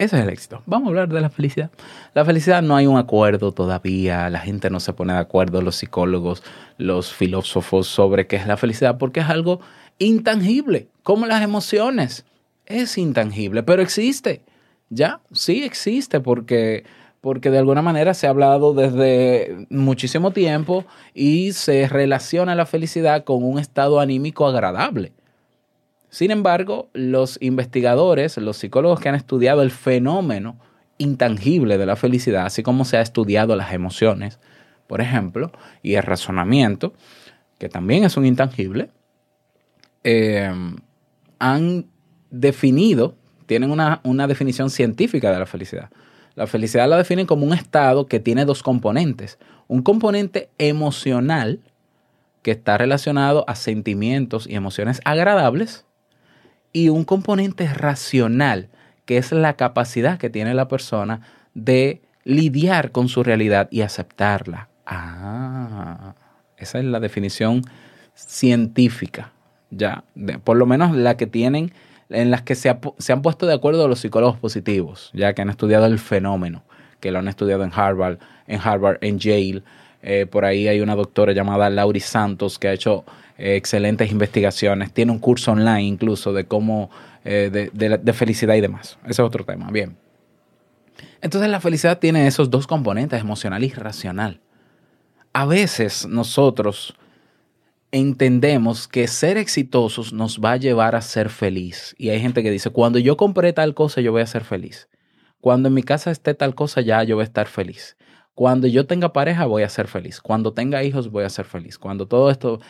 ese 0.00 0.16
es 0.16 0.22
el 0.22 0.30
éxito. 0.30 0.62
Vamos 0.64 0.86
a 0.86 0.88
hablar 0.88 1.08
de 1.10 1.20
la 1.20 1.28
felicidad. 1.28 1.70
La 2.14 2.24
felicidad 2.24 2.62
no 2.62 2.74
hay 2.74 2.86
un 2.86 2.96
acuerdo 2.96 3.52
todavía, 3.52 4.30
la 4.30 4.40
gente 4.40 4.70
no 4.70 4.80
se 4.80 4.94
pone 4.94 5.12
de 5.12 5.18
acuerdo, 5.18 5.60
los 5.60 5.76
psicólogos, 5.76 6.42
los 6.78 7.12
filósofos 7.12 7.86
sobre 7.86 8.26
qué 8.26 8.36
es 8.36 8.46
la 8.46 8.56
felicidad, 8.56 8.96
porque 8.96 9.20
es 9.20 9.28
algo 9.28 9.60
intangible, 9.98 10.88
como 11.02 11.26
las 11.26 11.42
emociones. 11.42 12.24
Es 12.64 12.96
intangible, 12.96 13.62
pero 13.62 13.82
existe. 13.82 14.40
Ya, 14.88 15.20
sí 15.32 15.64
existe 15.64 16.20
porque, 16.20 16.84
porque 17.20 17.50
de 17.50 17.58
alguna 17.58 17.82
manera 17.82 18.14
se 18.14 18.26
ha 18.26 18.30
hablado 18.30 18.72
desde 18.72 19.66
muchísimo 19.68 20.30
tiempo 20.30 20.84
y 21.14 21.52
se 21.52 21.86
relaciona 21.88 22.54
la 22.54 22.66
felicidad 22.66 23.24
con 23.24 23.44
un 23.44 23.58
estado 23.58 24.00
anímico 24.00 24.46
agradable. 24.46 25.12
Sin 26.08 26.30
embargo, 26.30 26.88
los 26.92 27.38
investigadores, 27.40 28.36
los 28.38 28.56
psicólogos 28.56 29.00
que 29.00 29.08
han 29.08 29.14
estudiado 29.14 29.62
el 29.62 29.70
fenómeno 29.70 30.58
intangible 30.98 31.78
de 31.78 31.86
la 31.86 31.96
felicidad, 31.96 32.46
así 32.46 32.62
como 32.62 32.84
se 32.84 32.96
ha 32.96 33.00
estudiado 33.00 33.54
las 33.54 33.72
emociones, 33.72 34.40
por 34.86 35.00
ejemplo, 35.00 35.52
y 35.82 35.94
el 35.94 36.02
razonamiento, 36.02 36.94
que 37.58 37.68
también 37.68 38.04
es 38.04 38.16
un 38.16 38.26
intangible, 38.26 38.90
eh, 40.02 40.52
han 41.38 41.86
definido, 42.30 43.14
tienen 43.46 43.70
una, 43.70 44.00
una 44.02 44.26
definición 44.26 44.68
científica 44.68 45.30
de 45.30 45.38
la 45.38 45.46
felicidad. 45.46 45.90
La 46.34 46.46
felicidad 46.46 46.88
la 46.88 46.96
definen 46.96 47.26
como 47.26 47.44
un 47.44 47.52
estado 47.52 48.06
que 48.06 48.20
tiene 48.20 48.44
dos 48.44 48.62
componentes. 48.62 49.38
Un 49.68 49.82
componente 49.82 50.48
emocional 50.58 51.60
que 52.42 52.52
está 52.52 52.78
relacionado 52.78 53.44
a 53.48 53.54
sentimientos 53.54 54.46
y 54.46 54.54
emociones 54.54 55.00
agradables 55.04 55.84
y 56.72 56.88
un 56.88 57.04
componente 57.04 57.72
racional 57.72 58.68
que 59.04 59.18
es 59.18 59.32
la 59.32 59.54
capacidad 59.56 60.18
que 60.18 60.30
tiene 60.30 60.54
la 60.54 60.68
persona 60.68 61.22
de 61.54 62.00
lidiar 62.24 62.92
con 62.92 63.08
su 63.08 63.22
realidad 63.22 63.68
y 63.70 63.80
aceptarla. 63.80 64.68
Ah, 64.86 66.14
esa 66.56 66.78
es 66.78 66.84
la 66.84 67.00
definición 67.00 67.62
científica, 68.14 69.32
ya, 69.70 70.04
por 70.44 70.56
lo 70.56 70.66
menos 70.66 70.94
la 70.94 71.16
que 71.16 71.26
tienen, 71.26 71.72
en 72.10 72.30
las 72.30 72.42
que 72.42 72.54
se, 72.54 72.68
han 72.68 73.22
puesto 73.22 73.46
de 73.46 73.54
acuerdo 73.54 73.88
los 73.88 74.00
psicólogos 74.00 74.36
positivos, 74.36 75.10
ya 75.14 75.32
que 75.32 75.42
han 75.42 75.50
estudiado 75.50 75.86
el 75.86 75.98
fenómeno, 75.98 76.62
que 76.98 77.10
lo 77.10 77.20
han 77.20 77.28
estudiado 77.28 77.64
en 77.64 77.70
Harvard, 77.74 78.18
en 78.46 78.60
Harvard, 78.62 78.98
en 79.00 79.18
Yale. 79.18 79.62
Eh, 80.02 80.26
por 80.26 80.44
ahí 80.44 80.66
hay 80.66 80.80
una 80.80 80.96
doctora 80.96 81.32
llamada 81.32 81.70
Laurie 81.70 82.00
Santos 82.00 82.58
que 82.58 82.68
ha 82.68 82.72
hecho 82.72 83.04
eh, 83.38 83.56
excelentes 83.56 84.10
investigaciones. 84.10 84.92
Tiene 84.92 85.12
un 85.12 85.18
curso 85.18 85.52
online 85.52 85.82
incluso 85.82 86.32
de 86.32 86.44
cómo, 86.44 86.90
eh, 87.24 87.70
de, 87.72 87.98
de 87.98 88.12
felicidad 88.12 88.54
y 88.54 88.60
demás. 88.60 88.98
Ese 89.04 89.12
es 89.12 89.20
otro 89.20 89.44
tema. 89.44 89.70
Bien. 89.70 89.96
Entonces 91.22 91.50
la 91.50 91.60
felicidad 91.60 91.98
tiene 91.98 92.26
esos 92.26 92.50
dos 92.50 92.66
componentes, 92.66 93.20
emocional 93.20 93.62
y 93.62 93.70
racional. 93.70 94.40
A 95.32 95.46
veces 95.46 96.06
nosotros 96.08 96.94
entendemos 97.92 98.86
que 98.86 99.08
ser 99.08 99.36
exitosos 99.36 100.12
nos 100.12 100.40
va 100.40 100.52
a 100.52 100.56
llevar 100.56 100.94
a 100.94 101.02
ser 101.02 101.28
feliz. 101.28 101.94
Y 101.98 102.10
hay 102.10 102.20
gente 102.20 102.42
que 102.42 102.50
dice, 102.50 102.70
cuando 102.70 102.98
yo 102.98 103.16
compré 103.16 103.52
tal 103.52 103.74
cosa, 103.74 104.00
yo 104.00 104.12
voy 104.12 104.22
a 104.22 104.26
ser 104.26 104.44
feliz. 104.44 104.88
Cuando 105.40 105.68
en 105.68 105.74
mi 105.74 105.82
casa 105.82 106.10
esté 106.10 106.34
tal 106.34 106.54
cosa, 106.54 106.80
ya 106.80 107.02
yo 107.02 107.16
voy 107.16 107.22
a 107.22 107.24
estar 107.24 107.48
feliz. 107.48 107.96
Cuando 108.34 108.66
yo 108.66 108.86
tenga 108.86 109.12
pareja, 109.12 109.46
voy 109.46 109.62
a 109.62 109.68
ser 109.68 109.88
feliz. 109.88 110.20
Cuando 110.20 110.52
tenga 110.52 110.84
hijos, 110.84 111.10
voy 111.10 111.24
a 111.24 111.30
ser 111.30 111.46
feliz. 111.46 111.78
Cuando 111.78 112.06
todo 112.06 112.30
esto... 112.30 112.60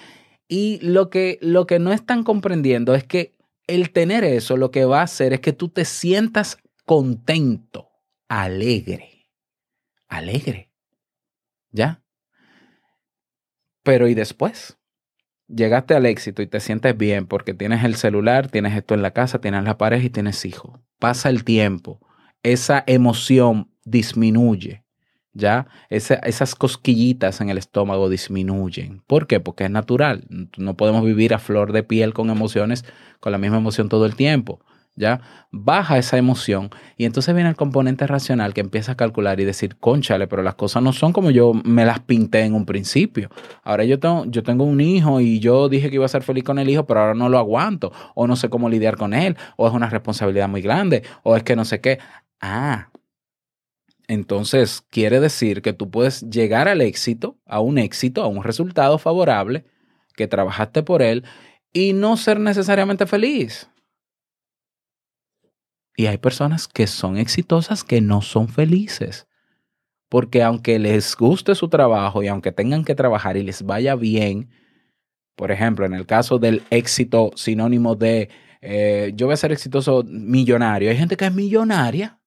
Y 0.49 0.81
lo 0.83 1.11
que, 1.11 1.39
lo 1.43 1.67
que 1.67 1.79
no 1.79 1.93
están 1.93 2.25
comprendiendo 2.25 2.95
es 2.95 3.05
que 3.05 3.37
el 3.69 3.93
tener 3.93 4.25
eso 4.25 4.57
lo 4.57 4.73
que 4.73 4.85
va 4.85 5.01
a 5.01 5.05
hacer 5.05 5.33
es 5.33 5.41
que 5.41 5.53
tú 5.53 5.69
te 5.69 5.85
sientas 5.85 6.59
contento, 6.87 7.89
alegre. 8.29 9.29
Alegre. 10.09 10.73
¿Ya? 11.71 12.03
Pero 13.85 14.09
¿y 14.09 14.15
después? 14.15 14.80
Llegaste 15.53 15.95
al 15.95 16.07
éxito 16.07 16.43
y 16.43 16.47
te 16.47 16.61
sientes 16.61 16.97
bien 16.97 17.27
porque 17.27 17.55
tienes 17.55 17.83
el 17.85 17.97
celular, 17.97 18.49
tienes 18.49 18.77
esto 18.77 18.95
en 18.95 19.03
la 19.03 19.11
casa, 19.13 19.41
tienes 19.41 19.65
la 19.65 19.79
pareja 19.79 20.07
y 20.07 20.11
tienes 20.11 20.45
hijos. 20.45 20.79
Pasa 21.01 21.29
el 21.29 21.43
tiempo, 21.45 21.99
esa 22.45 22.85
emoción 22.87 23.69
disminuye, 23.85 24.85
¿ya? 25.33 25.67
Esa- 25.89 26.15
esas 26.17 26.55
cosquillitas 26.55 27.41
en 27.41 27.51
el 27.51 27.59
estómago 27.59 28.09
disminuyen. 28.09 29.03
¿Por 29.09 29.27
qué? 29.27 29.41
Porque 29.41 29.65
es 29.65 29.71
natural. 29.71 30.25
No 30.57 30.77
podemos 30.77 31.05
vivir 31.05 31.35
a 31.35 31.39
flor 31.41 31.73
de 31.73 31.83
piel 31.83 32.13
con 32.15 32.31
emociones, 32.31 32.85
con 33.19 33.33
la 33.33 33.39
misma 33.39 33.57
emoción 33.57 33.89
todo 33.89 34.07
el 34.07 34.15
tiempo. 34.15 34.61
¿Ya? 34.97 35.21
Baja 35.51 35.97
esa 35.97 36.19
emoción 36.19 36.69
y 36.97 37.07
entonces 37.07 37.35
viene 37.35 37.49
el 37.49 37.57
componente 37.57 38.07
racional 38.07 38.53
que 38.53 38.61
empieza 38.61 38.93
a 38.93 38.97
calcular 38.97 39.41
y 39.41 39.45
decir, 39.45 39.77
conchale, 39.79 40.27
pero 40.27 40.43
las 40.43 40.57
cosas 40.57 40.83
no 40.83 40.93
son 40.93 41.13
como 41.13 41.31
yo 41.31 41.55
me 41.55 41.87
las 41.87 42.01
pinté 42.01 42.41
en 42.41 42.55
un 42.55 42.67
principio. 42.67 43.31
Ahora 43.63 43.85
yo 43.85 43.99
tengo, 43.99 44.27
yo 44.27 44.43
tengo 44.43 44.65
un 44.65 44.81
hijo 44.81 45.21
y 45.21 45.39
yo 45.41 45.69
dije 45.69 45.89
que 45.89 45.95
iba 45.95 46.05
a 46.05 46.09
ser 46.09 46.23
feliz 46.23 46.45
con 46.45 46.59
el 46.59 46.69
hijo, 46.69 46.87
pero 46.87 47.01
ahora 47.01 47.15
no 47.15 47.29
lo 47.29 47.39
aguanto, 47.39 47.93
o 48.15 48.27
no 48.27 48.37
sé 48.37 48.51
cómo 48.51 48.69
lidiar 48.69 48.97
con 48.97 49.15
él, 49.15 49.37
o 49.57 49.67
es 49.67 49.73
una 49.73 49.89
responsabilidad 49.89 50.49
muy 50.49 50.61
grande, 50.61 51.03
o 51.23 51.37
es 51.37 51.45
que 51.45 51.57
no 51.57 51.65
sé 51.65 51.81
qué. 51.81 51.99
Ah, 52.41 52.91
entonces 54.11 54.83
quiere 54.91 55.21
decir 55.21 55.63
que 55.63 55.73
tú 55.73 55.89
puedes 55.89 56.29
llegar 56.29 56.67
al 56.67 56.81
éxito, 56.81 57.39
a 57.47 57.61
un 57.61 57.79
éxito, 57.79 58.25
a 58.25 58.27
un 58.27 58.43
resultado 58.43 58.99
favorable, 58.99 59.65
que 60.17 60.27
trabajaste 60.27 60.83
por 60.83 61.01
él, 61.01 61.25
y 61.73 61.93
no 61.93 62.17
ser 62.17 62.41
necesariamente 62.41 63.07
feliz. 63.07 63.71
Y 66.01 66.07
hay 66.07 66.17
personas 66.17 66.67
que 66.67 66.87
son 66.87 67.19
exitosas 67.19 67.85
que 67.85 68.01
no 68.01 68.23
son 68.23 68.49
felices. 68.49 69.29
Porque 70.09 70.43
aunque 70.43 70.79
les 70.79 71.15
guste 71.15 71.55
su 71.55 71.69
trabajo 71.69 72.23
y 72.23 72.29
aunque 72.29 72.53
tengan 72.53 72.87
que 72.87 72.95
trabajar 72.95 73.37
y 73.37 73.43
les 73.43 73.65
vaya 73.65 73.97
bien, 73.97 74.49
por 75.37 75.51
ejemplo, 75.51 75.85
en 75.85 75.93
el 75.93 76.07
caso 76.07 76.39
del 76.39 76.63
éxito 76.71 77.33
sinónimo 77.35 77.97
de 77.97 78.31
eh, 78.63 79.13
yo 79.15 79.27
voy 79.27 79.35
a 79.35 79.37
ser 79.37 79.53
exitoso 79.53 80.03
millonario, 80.07 80.89
hay 80.89 80.97
gente 80.97 81.19
que 81.19 81.27
es 81.27 81.35
millonaria, 81.35 82.19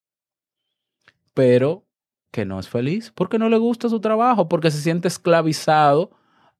pero 1.34 1.88
que 2.30 2.46
no 2.46 2.60
es 2.60 2.70
feliz 2.70 3.12
porque 3.16 3.40
no 3.40 3.50
le 3.50 3.58
gusta 3.58 3.90
su 3.90 4.00
trabajo, 4.00 4.48
porque 4.48 4.70
se 4.70 4.84
siente 4.84 5.08
esclavizado 5.08 6.12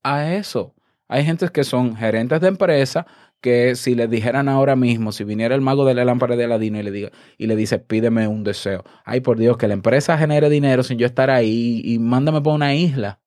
a 0.02 0.34
eso. 0.34 0.74
Hay 1.08 1.24
gente 1.24 1.48
que 1.50 1.64
son 1.64 1.96
gerentes 1.96 2.42
de 2.42 2.48
empresa 2.48 3.06
que 3.44 3.76
si 3.76 3.94
les 3.94 4.10
dijeran 4.10 4.48
ahora 4.48 4.78
mismo, 4.78 5.12
si 5.12 5.26
viniera 5.26 5.54
el 5.54 5.60
mago 5.62 5.84
de 5.84 5.94
la 5.94 6.06
lámpara 6.06 6.38
de 6.38 6.46
Aladino 6.46 6.80
y 6.80 6.84
le, 6.84 6.92
diga, 6.92 7.12
y 7.38 7.48
le 7.48 7.58
dice, 7.58 7.78
pídeme 7.78 8.26
un 8.28 8.46
deseo. 8.46 8.86
Ay, 9.04 9.20
por 9.20 9.38
Dios, 9.38 9.58
que 9.58 9.68
la 9.68 9.74
empresa 9.74 10.18
genere 10.18 10.50
dinero 10.50 10.82
sin 10.82 10.98
yo 10.98 11.06
estar 11.06 11.30
ahí 11.30 11.82
y 11.84 12.00
mándame 12.00 12.42
para 12.42 12.56
una 12.56 12.74
isla 12.74 13.20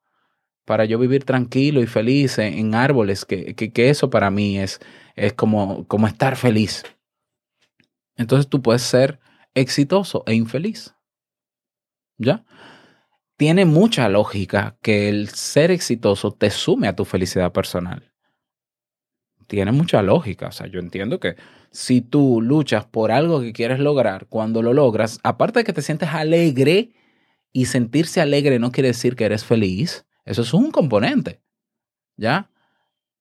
para 0.64 0.85
yo 0.85 0.98
vivir 0.98 1.24
tranquilo 1.24 1.81
y 1.81 1.87
feliz 1.87 2.38
en, 2.38 2.55
en 2.55 2.74
árboles, 2.74 3.24
que, 3.24 3.55
que, 3.55 3.72
que 3.72 3.88
eso 3.88 4.11
para 4.11 4.31
mí 4.31 4.59
es, 4.59 4.81
es 5.14 5.33
como, 5.35 5.87
como 5.87 6.09
estar 6.09 6.35
feliz. 6.35 6.83
Entonces 8.16 8.48
tú 8.48 8.62
puedes 8.62 8.83
ser 8.83 9.20
exitoso 9.55 10.24
e 10.26 10.35
infeliz. 10.35 10.94
¿Ya? 12.18 12.44
Tiene 13.37 13.64
mucha 13.64 14.09
lógica 14.09 14.76
que 14.83 15.09
el 15.09 15.29
ser 15.29 15.70
exitoso 15.70 16.33
te 16.33 16.50
sume 16.50 16.88
a 16.88 16.96
tu 16.96 17.05
felicidad 17.05 17.52
personal. 17.52 18.15
Tiene 19.46 19.72
mucha 19.72 20.02
lógica. 20.02 20.48
O 20.48 20.52
sea, 20.52 20.66
yo 20.66 20.80
entiendo 20.80 21.20
que 21.20 21.37
si 21.70 22.00
tú 22.00 22.40
luchas 22.40 22.85
por 22.87 23.12
algo 23.12 23.40
que 23.40 23.52
quieres 23.52 23.78
lograr, 23.78 24.26
cuando 24.28 24.62
lo 24.62 24.72
logras, 24.72 25.20
aparte 25.22 25.61
de 25.61 25.64
que 25.64 25.72
te 25.72 25.82
sientes 25.82 26.09
alegre, 26.09 26.90
y 27.56 27.64
sentirse 27.64 28.20
alegre 28.20 28.59
no 28.59 28.70
quiere 28.70 28.88
decir 28.88 29.16
que 29.16 29.24
eres 29.24 29.42
feliz, 29.42 30.04
eso 30.26 30.42
es 30.42 30.52
un 30.52 30.70
componente. 30.70 31.40
¿Ya? 32.18 32.50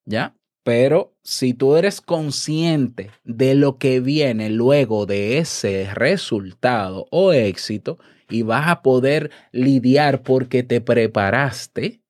¿Ya? 0.03 0.35
Pero 0.63 1.15
si 1.23 1.53
tú 1.53 1.77
eres 1.77 2.01
consciente 2.01 3.11
de 3.23 3.55
lo 3.55 3.77
que 3.77 4.01
viene 4.01 4.49
luego 4.49 5.05
de 5.05 5.37
ese 5.37 5.89
resultado 5.93 7.07
o 7.11 7.31
éxito 7.31 7.97
y 8.29 8.41
vas 8.41 8.67
a 8.67 8.81
poder 8.81 9.31
lidiar 9.53 10.21
porque 10.21 10.63
te 10.63 10.81
preparaste, 10.81 12.01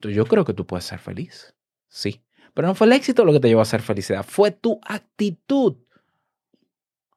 yo 0.00 0.26
creo 0.26 0.44
que 0.44 0.52
tú 0.52 0.66
puedes 0.66 0.84
ser 0.84 0.98
feliz. 0.98 1.54
Sí. 1.88 2.20
Pero 2.54 2.68
no 2.68 2.74
fue 2.74 2.86
el 2.86 2.92
éxito 2.92 3.24
lo 3.24 3.32
que 3.32 3.40
te 3.40 3.48
llevó 3.48 3.62
a 3.62 3.66
ser 3.66 3.82
felicidad, 3.82 4.24
fue 4.26 4.50
tu 4.50 4.80
actitud. 4.84 5.76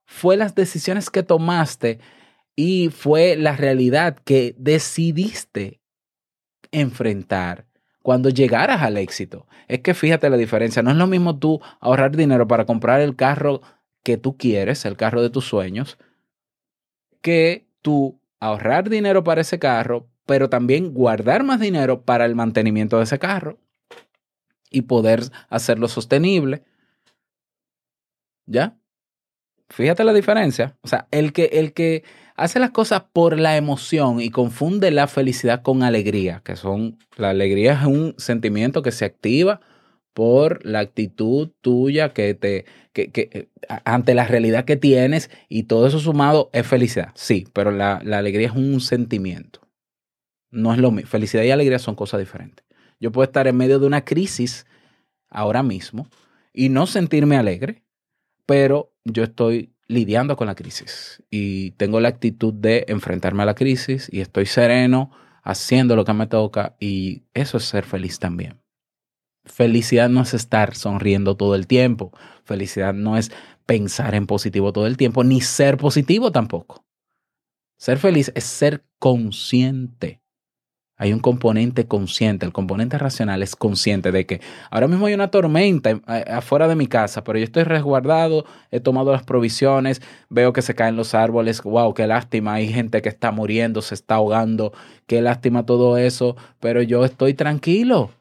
Fue 0.06 0.38
las 0.38 0.56
decisiones 0.56 1.10
que 1.10 1.24
tomaste 1.24 2.00
y 2.56 2.90
fue 2.90 3.36
la 3.36 3.56
realidad 3.56 4.18
que 4.24 4.56
decidiste 4.58 5.82
enfrentar 6.72 7.66
cuando 8.02 8.30
llegaras 8.30 8.82
al 8.82 8.98
éxito. 8.98 9.48
Es 9.68 9.80
que 9.80 9.94
fíjate 9.94 10.30
la 10.30 10.38
diferencia, 10.38 10.84
no 10.84 10.92
es 10.92 10.98
lo 10.98 11.08
mismo 11.08 11.38
tú 11.40 11.60
ahorrar 11.80 12.16
dinero 12.16 12.48
para 12.48 12.66
comprar 12.66 13.02
el 13.02 13.16
carro 13.16 13.62
que 14.04 14.18
tú 14.18 14.38
quieres, 14.38 14.86
el 14.86 14.96
carro 14.96 15.22
de 15.24 15.32
tus 15.32 15.46
sueños, 15.46 15.98
que 17.22 17.68
tú 17.82 18.22
ahorrar 18.40 18.90
dinero 18.90 19.24
para 19.24 19.42
ese 19.42 19.58
carro, 19.58 20.08
pero 20.28 20.50
también 20.50 20.94
guardar 20.94 21.44
más 21.44 21.60
dinero 21.60 22.04
para 22.04 22.26
el 22.26 22.36
mantenimiento 22.36 22.98
de 22.98 23.04
ese 23.04 23.18
carro 23.18 23.58
y 24.76 24.82
poder 24.82 25.24
hacerlo 25.50 25.88
sostenible. 25.88 26.64
¿Ya? 28.46 28.78
Fíjate 29.70 30.04
la 30.04 30.14
diferencia. 30.14 30.78
O 30.82 30.88
sea, 30.88 31.08
el 31.12 31.32
que, 31.32 31.46
el 31.54 31.74
que 31.74 32.04
hace 32.36 32.60
las 32.60 32.72
cosas 32.72 33.04
por 33.14 33.40
la 33.40 33.56
emoción 33.56 34.20
y 34.20 34.30
confunde 34.30 34.92
la 34.92 35.08
felicidad 35.08 35.62
con 35.62 35.82
alegría, 35.82 36.42
que 36.44 36.58
son, 36.58 37.00
la 37.16 37.30
alegría 37.30 37.74
es 37.74 37.86
un 37.86 38.16
sentimiento 38.18 38.82
que 38.82 38.92
se 38.92 39.06
activa 39.06 39.62
por 40.14 40.66
la 40.66 40.80
actitud 40.80 41.52
tuya 41.62 42.10
que 42.14 42.34
te, 42.34 42.66
que, 42.94 43.12
que, 43.12 43.30
eh, 43.32 43.50
ante 43.86 44.14
la 44.14 44.26
realidad 44.28 44.66
que 44.66 44.76
tienes 44.76 45.30
y 45.50 45.64
todo 45.64 45.88
eso 45.88 46.00
sumado 46.00 46.50
es 46.54 46.68
felicidad. 46.68 47.12
Sí, 47.16 47.48
pero 47.54 47.72
la, 47.72 48.02
la 48.04 48.18
alegría 48.18 48.48
es 48.48 48.56
un 48.56 48.82
sentimiento. 48.82 49.62
No 50.52 50.74
es 50.74 50.80
lo 50.80 50.92
mismo. 50.92 51.10
Felicidad 51.10 51.44
y 51.44 51.52
alegría 51.52 51.80
son 51.80 51.96
cosas 51.96 52.20
diferentes. 52.20 52.65
Yo 53.00 53.12
puedo 53.12 53.26
estar 53.26 53.48
en 53.48 53.58
medio 53.58 53.80
de 53.80 53.88
una 53.88 54.06
crisis 54.06 54.66
ahora 55.30 55.64
mismo 55.64 56.08
y 56.54 56.70
no 56.70 56.88
sentirme 56.88 57.38
alegre, 57.38 57.84
pero 58.46 58.94
yo 59.04 59.24
estoy 59.24 59.74
lidiando 59.88 60.36
con 60.36 60.48
la 60.48 60.56
crisis 60.56 61.22
y 61.30 61.72
tengo 61.72 62.00
la 62.00 62.10
actitud 62.10 62.54
de 62.54 62.86
enfrentarme 62.88 63.44
a 63.44 63.48
la 63.48 63.56
crisis 63.56 64.10
y 64.12 64.22
estoy 64.22 64.46
sereno 64.46 65.12
haciendo 65.44 65.96
lo 65.96 66.06
que 66.06 66.14
me 66.14 66.28
toca 66.28 66.76
y 66.80 67.24
eso 67.34 67.58
es 67.58 67.66
ser 67.66 67.86
feliz 67.86 68.18
también. 68.20 68.62
Felicidad 69.44 70.10
no 70.10 70.22
es 70.22 70.34
estar 70.34 70.76
sonriendo 70.76 71.38
todo 71.38 71.54
el 71.54 71.68
tiempo, 71.68 72.12
felicidad 72.46 72.96
no 72.96 73.16
es 73.16 73.32
pensar 73.68 74.16
en 74.16 74.26
positivo 74.26 74.74
todo 74.74 74.88
el 74.88 74.98
tiempo, 74.98 75.24
ni 75.24 75.42
ser 75.42 75.78
positivo 75.78 76.32
tampoco. 76.32 76.84
Ser 77.78 78.00
feliz 78.00 78.32
es 78.34 78.44
ser 78.44 78.86
consciente 78.98 80.22
hay 80.98 81.12
un 81.12 81.20
componente 81.20 81.88
consciente, 81.88 82.46
el 82.46 82.54
componente 82.54 82.98
racional 82.98 83.44
es 83.44 83.56
consciente 83.56 84.12
de 84.12 84.26
que 84.26 84.42
ahora 84.72 84.88
mismo 84.88 85.08
hay 85.08 85.14
una 85.14 85.30
tormenta 85.30 86.00
afuera 86.28 86.68
de 86.68 86.76
mi 86.76 86.88
casa, 86.88 87.24
pero 87.24 87.38
yo 87.38 87.44
estoy 87.44 87.64
resguardado, 87.64 88.46
he 88.72 88.80
tomado 88.80 89.12
las 89.12 89.24
provisiones, 89.24 90.02
veo 90.30 90.54
que 90.54 90.62
se 90.62 90.74
caen 90.74 90.96
los 90.96 91.14
árboles, 91.14 91.62
wow, 91.64 91.94
qué 91.94 92.08
lástima, 92.08 92.54
hay 92.54 92.72
gente 92.72 93.02
que 93.02 93.10
está 93.10 93.32
muriendo, 93.32 93.82
se 93.82 93.96
está 93.96 94.16
ahogando, 94.16 94.72
qué 95.06 95.22
lástima 95.22 95.66
todo 95.66 95.98
eso, 95.98 96.38
pero 96.62 96.82
yo 96.82 97.04
estoy 97.04 97.34
tranquilo, 97.34 98.12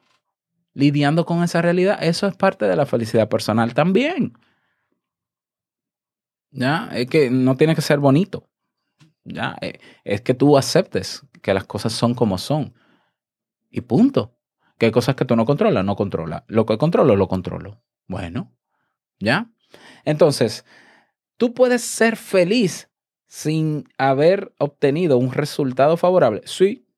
lidiando 0.74 1.24
con 1.26 1.44
esa 1.44 1.62
realidad, 1.62 1.98
eso 2.02 2.26
es 2.26 2.34
parte 2.36 2.66
de 2.66 2.74
la 2.74 2.86
felicidad 2.86 3.28
personal 3.28 3.72
también. 3.74 4.32
Ya, 6.50 6.88
es 6.92 7.08
que 7.08 7.30
no 7.30 7.56
tiene 7.56 7.74
que 7.74 7.82
ser 7.82 7.98
bonito. 7.98 8.48
Ya, 9.24 9.56
eh, 9.60 9.80
es 10.04 10.20
que 10.20 10.34
tú 10.34 10.56
aceptes 10.56 11.24
que 11.44 11.52
las 11.52 11.64
cosas 11.64 11.92
son 11.92 12.14
como 12.14 12.38
son. 12.38 12.72
Y 13.70 13.82
punto. 13.82 14.34
Que 14.78 14.86
hay 14.86 14.92
cosas 14.92 15.14
que 15.14 15.26
tú 15.26 15.36
no 15.36 15.44
controlas, 15.44 15.84
no 15.84 15.94
controlas. 15.94 16.42
Lo 16.46 16.64
que 16.64 16.78
controlo, 16.78 17.16
lo 17.16 17.28
controlo. 17.28 17.82
Bueno, 18.08 18.50
¿ya? 19.20 19.50
Entonces, 20.06 20.64
tú 21.36 21.52
puedes 21.52 21.82
ser 21.82 22.16
feliz 22.16 22.88
sin 23.26 23.86
haber 23.98 24.54
obtenido 24.58 25.18
un 25.18 25.32
resultado 25.32 25.98
favorable. 25.98 26.40
Sí. 26.46 26.88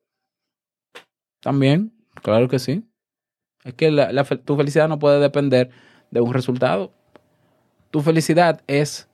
También, 1.40 1.92
claro 2.22 2.46
que 2.46 2.60
sí. 2.60 2.88
Es 3.64 3.74
que 3.74 3.90
la, 3.90 4.24
tu 4.24 4.56
felicidad 4.56 4.88
no 4.88 5.00
puede 5.00 5.18
depender 5.18 5.70
de 6.12 6.20
un 6.20 6.32
resultado. 6.32 6.92
Tu 7.90 8.00
felicidad 8.00 8.62
es 8.68 9.08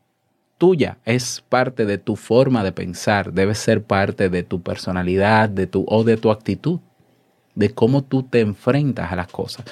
tuya, 0.62 0.98
es 1.04 1.42
parte 1.48 1.86
de 1.86 1.98
tu 1.98 2.14
forma 2.14 2.62
de 2.62 2.70
pensar, 2.70 3.32
debe 3.32 3.52
ser 3.56 3.82
parte 3.82 4.28
de 4.28 4.44
tu 4.44 4.62
personalidad, 4.62 5.48
de 5.48 5.66
tu 5.66 5.84
o 5.88 6.04
de 6.04 6.16
tu 6.16 6.30
actitud, 6.30 6.78
de 7.56 7.74
cómo 7.74 8.04
tú 8.04 8.22
te 8.22 8.38
enfrentas 8.38 9.10
a 9.10 9.16
las 9.16 9.26
cosas. 9.26 9.66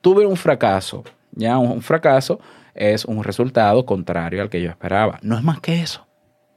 Tuve 0.00 0.26
un 0.26 0.36
fracaso, 0.36 1.04
ya 1.30 1.58
un 1.58 1.80
fracaso 1.80 2.40
es 2.74 3.04
un 3.04 3.22
resultado 3.22 3.86
contrario 3.86 4.42
al 4.42 4.50
que 4.50 4.60
yo 4.60 4.68
esperaba. 4.68 5.20
No 5.22 5.38
es 5.38 5.44
más 5.44 5.60
que 5.60 5.80
eso. 5.80 6.04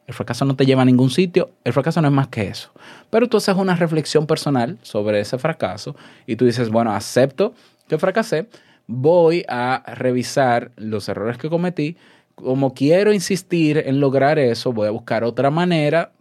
El 0.08 0.16
fracaso 0.16 0.46
no 0.46 0.56
te 0.56 0.66
lleva 0.66 0.82
a 0.82 0.86
ningún 0.86 1.12
sitio, 1.12 1.52
el 1.64 1.72
fracaso 1.72 2.02
no 2.02 2.08
es 2.08 2.14
más 2.16 2.30
que 2.30 2.48
eso. 2.48 2.72
Pero 3.12 3.30
tú 3.30 3.38
haces 3.38 3.56
una 3.56 3.76
reflexión 3.76 4.26
personal 4.26 4.80
sobre 4.82 5.20
ese 5.20 5.38
fracaso 5.38 5.96
y 6.26 6.38
tú 6.38 6.46
dices, 6.46 6.72
bueno, 6.72 6.92
acepto 6.92 7.54
que 7.88 8.00
fracasé, 8.00 8.48
voy 8.88 9.46
a 9.48 9.84
revisar 9.94 10.72
los 10.76 11.08
errores 11.08 11.38
que 11.38 11.50
cometí, 11.50 11.98
como 12.36 12.74
quiero 12.74 13.14
insistir 13.14 13.78
en 13.78 14.00
lograr 14.00 14.38
eso, 14.40 14.74
voy 14.74 14.88
a 14.88 14.92
buscar 14.92 15.24
otra 15.24 15.50
manera 15.50 16.12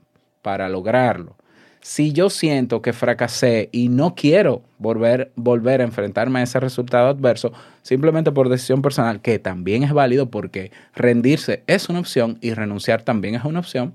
para 0.42 0.68
lograrlo. 0.68 1.36
Si 1.80 2.12
yo 2.12 2.30
siento 2.30 2.80
que 2.80 2.94
fracasé 2.94 3.68
y 3.70 3.88
no 3.90 4.14
quiero 4.14 4.62
volver, 4.78 5.32
volver 5.36 5.82
a 5.82 5.84
enfrentarme 5.84 6.40
a 6.40 6.44
ese 6.44 6.58
resultado 6.58 7.08
adverso, 7.08 7.52
simplemente 7.82 8.32
por 8.32 8.48
decisión 8.48 8.80
personal, 8.80 9.20
que 9.20 9.38
también 9.38 9.82
es 9.82 9.92
válido 9.92 10.30
porque 10.30 10.72
rendirse 10.94 11.62
es 11.66 11.90
una 11.90 12.00
opción 12.00 12.38
y 12.40 12.54
renunciar 12.54 13.02
también 13.02 13.34
es 13.34 13.44
una 13.44 13.58
opción, 13.58 13.94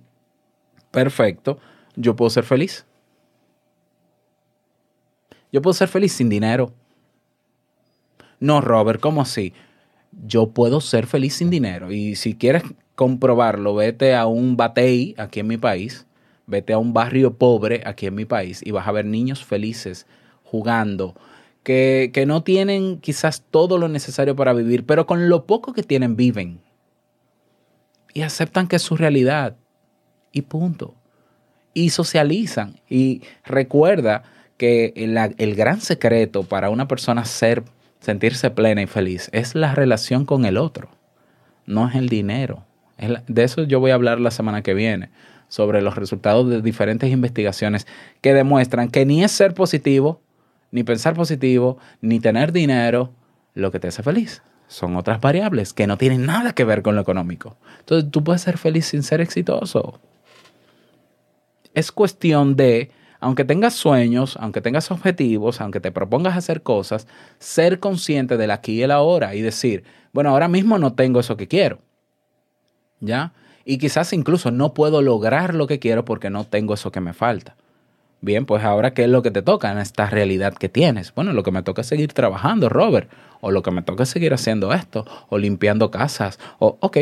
perfecto, 0.91 1.57
yo 1.95 2.15
puedo 2.15 2.29
ser 2.29 2.43
feliz. 2.43 2.85
Yo 5.51 5.61
puedo 5.61 5.73
ser 5.73 5.87
feliz 5.87 6.13
sin 6.13 6.29
dinero. 6.29 6.71
No, 8.39 8.61
Robert, 8.61 8.99
¿cómo 8.99 9.21
así? 9.21 9.53
Yo 10.11 10.51
puedo 10.51 10.81
ser 10.81 11.07
feliz 11.07 11.35
sin 11.35 11.49
dinero. 11.49 11.91
Y 11.91 12.15
si 12.15 12.35
quieres 12.35 12.63
comprobarlo, 12.95 13.75
vete 13.75 14.15
a 14.15 14.25
un 14.27 14.57
batey 14.57 15.15
aquí 15.17 15.39
en 15.39 15.47
mi 15.47 15.57
país, 15.57 16.05
vete 16.47 16.73
a 16.73 16.77
un 16.77 16.93
barrio 16.93 17.37
pobre 17.37 17.83
aquí 17.85 18.07
en 18.07 18.15
mi 18.15 18.25
país 18.25 18.61
y 18.63 18.71
vas 18.71 18.87
a 18.87 18.91
ver 18.91 19.05
niños 19.05 19.45
felices 19.45 20.05
jugando, 20.43 21.15
que, 21.63 22.11
que 22.13 22.25
no 22.25 22.43
tienen 22.43 22.99
quizás 22.99 23.43
todo 23.51 23.77
lo 23.77 23.87
necesario 23.87 24.35
para 24.35 24.53
vivir, 24.53 24.85
pero 24.85 25.05
con 25.05 25.29
lo 25.29 25.45
poco 25.45 25.73
que 25.73 25.83
tienen 25.83 26.15
viven. 26.15 26.59
Y 28.13 28.23
aceptan 28.23 28.67
que 28.67 28.77
es 28.77 28.81
su 28.81 28.97
realidad. 28.97 29.55
Y 30.31 30.41
punto. 30.43 30.95
Y 31.73 31.91
socializan. 31.91 32.79
Y 32.89 33.21
recuerda 33.45 34.23
que 34.57 34.93
el, 34.95 35.17
el 35.37 35.55
gran 35.55 35.79
secreto 35.79 36.43
para 36.43 36.69
una 36.69 36.87
persona 36.87 37.23
ser 37.25 37.63
sentirse 37.99 38.49
plena 38.49 38.81
y 38.81 38.87
feliz, 38.87 39.29
es 39.33 39.55
la 39.55 39.75
relación 39.75 40.25
con 40.25 40.45
el 40.45 40.57
otro, 40.57 40.89
no 41.65 41.87
es 41.87 41.95
el 41.95 42.09
dinero. 42.09 42.65
de 43.27 43.43
eso 43.43 43.63
yo 43.63 43.79
voy 43.79 43.91
a 43.91 43.95
hablar 43.95 44.19
la 44.19 44.31
semana 44.31 44.61
que 44.61 44.73
viene, 44.73 45.09
sobre 45.47 45.81
los 45.81 45.95
resultados 45.95 46.49
de 46.49 46.61
diferentes 46.61 47.09
investigaciones 47.11 47.87
que 48.21 48.33
demuestran 48.33 48.89
que 48.89 49.05
ni 49.05 49.23
es 49.23 49.31
ser 49.31 49.53
positivo, 49.53 50.21
ni 50.71 50.83
pensar 50.83 51.15
positivo, 51.15 51.79
ni 52.01 52.19
tener 52.19 52.51
dinero 52.51 53.11
lo 53.55 53.71
que 53.71 53.79
te 53.79 53.87
hace 53.87 54.03
feliz. 54.03 54.43
Son 54.67 54.95
otras 54.95 55.19
variables 55.19 55.73
que 55.73 55.87
no 55.87 55.97
tienen 55.97 56.27
nada 56.27 56.53
que 56.53 56.63
ver 56.63 56.83
con 56.83 56.95
lo 56.95 57.01
económico. 57.01 57.57
Entonces 57.79 58.11
tú 58.11 58.23
puedes 58.23 58.43
ser 58.43 58.59
feliz 58.59 58.85
sin 58.85 59.01
ser 59.01 59.19
exitoso. 59.19 59.99
Es 61.73 61.91
cuestión 61.91 62.55
de 62.55 62.91
aunque 63.19 63.43
tengas 63.43 63.73
sueños, 63.73 64.37
aunque 64.39 64.61
tengas 64.61 64.91
objetivos, 64.91 65.61
aunque 65.61 65.79
te 65.79 65.91
propongas 65.91 66.37
hacer 66.37 66.63
cosas, 66.63 67.07
ser 67.37 67.79
consciente 67.79 68.37
del 68.37 68.51
aquí 68.51 68.73
y 68.73 68.83
el 68.83 68.91
ahora 68.91 69.35
y 69.35 69.41
decir, 69.41 69.83
bueno, 70.13 70.29
ahora 70.29 70.47
mismo 70.47 70.77
no 70.77 70.93
tengo 70.93 71.19
eso 71.19 71.37
que 71.37 71.47
quiero. 71.47 71.79
¿Ya? 73.01 73.33
Y 73.65 73.77
quizás 73.77 74.13
incluso 74.13 74.51
no 74.51 74.73
puedo 74.73 75.01
lograr 75.01 75.53
lo 75.53 75.67
que 75.67 75.79
quiero 75.79 76.05
porque 76.05 76.29
no 76.29 76.45
tengo 76.45 76.73
eso 76.73 76.91
que 76.91 77.01
me 77.01 77.13
falta. 77.13 77.55
Bien, 78.21 78.45
pues 78.45 78.63
ahora, 78.63 78.93
¿qué 78.93 79.03
es 79.03 79.09
lo 79.09 79.21
que 79.21 79.31
te 79.31 79.41
toca 79.41 79.71
en 79.71 79.77
esta 79.77 80.09
realidad 80.09 80.53
que 80.53 80.67
tienes? 80.67 81.13
Bueno, 81.13 81.31
lo 81.31 81.43
que 81.43 81.51
me 81.51 81.63
toca 81.63 81.81
es 81.81 81.87
seguir 81.87 82.11
trabajando, 82.11 82.67
Robert. 82.67 83.09
O 83.39 83.51
lo 83.51 83.63
que 83.63 83.71
me 83.71 83.81
toca 83.81 84.03
es 84.03 84.09
seguir 84.09 84.33
haciendo 84.33 84.73
esto. 84.73 85.05
O 85.29 85.37
limpiando 85.37 85.89
casas. 85.89 86.37
O, 86.59 86.77
ok, 86.81 86.97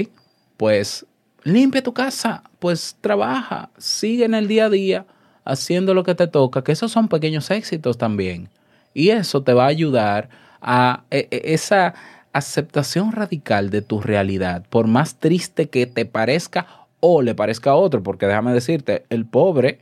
pues 0.57 1.07
limpia 1.43 1.81
tu 1.81 1.93
casa. 1.93 2.43
Pues 2.59 2.97
trabaja. 3.01 3.71
Sigue 3.79 4.25
en 4.25 4.35
el 4.35 4.47
día 4.47 4.65
a 4.65 4.69
día 4.69 5.05
haciendo 5.47 5.93
lo 5.93 6.03
que 6.03 6.15
te 6.15 6.27
toca, 6.27 6.63
que 6.63 6.71
esos 6.71 6.91
son 6.91 7.07
pequeños 7.07 7.49
éxitos 7.49 7.97
también. 7.97 8.49
Y 8.93 9.09
eso 9.09 9.43
te 9.43 9.53
va 9.53 9.65
a 9.65 9.67
ayudar 9.67 10.29
a 10.61 11.03
e, 11.09 11.27
e, 11.31 11.53
esa 11.53 11.93
aceptación 12.33 13.11
radical 13.13 13.69
de 13.69 13.81
tu 13.81 14.01
realidad, 14.01 14.65
por 14.69 14.87
más 14.87 15.15
triste 15.15 15.69
que 15.69 15.87
te 15.87 16.05
parezca 16.05 16.67
o 16.99 17.21
le 17.21 17.33
parezca 17.33 17.71
a 17.71 17.75
otro, 17.75 18.03
porque 18.03 18.27
déjame 18.27 18.53
decirte, 18.53 19.05
el 19.09 19.25
pobre, 19.25 19.79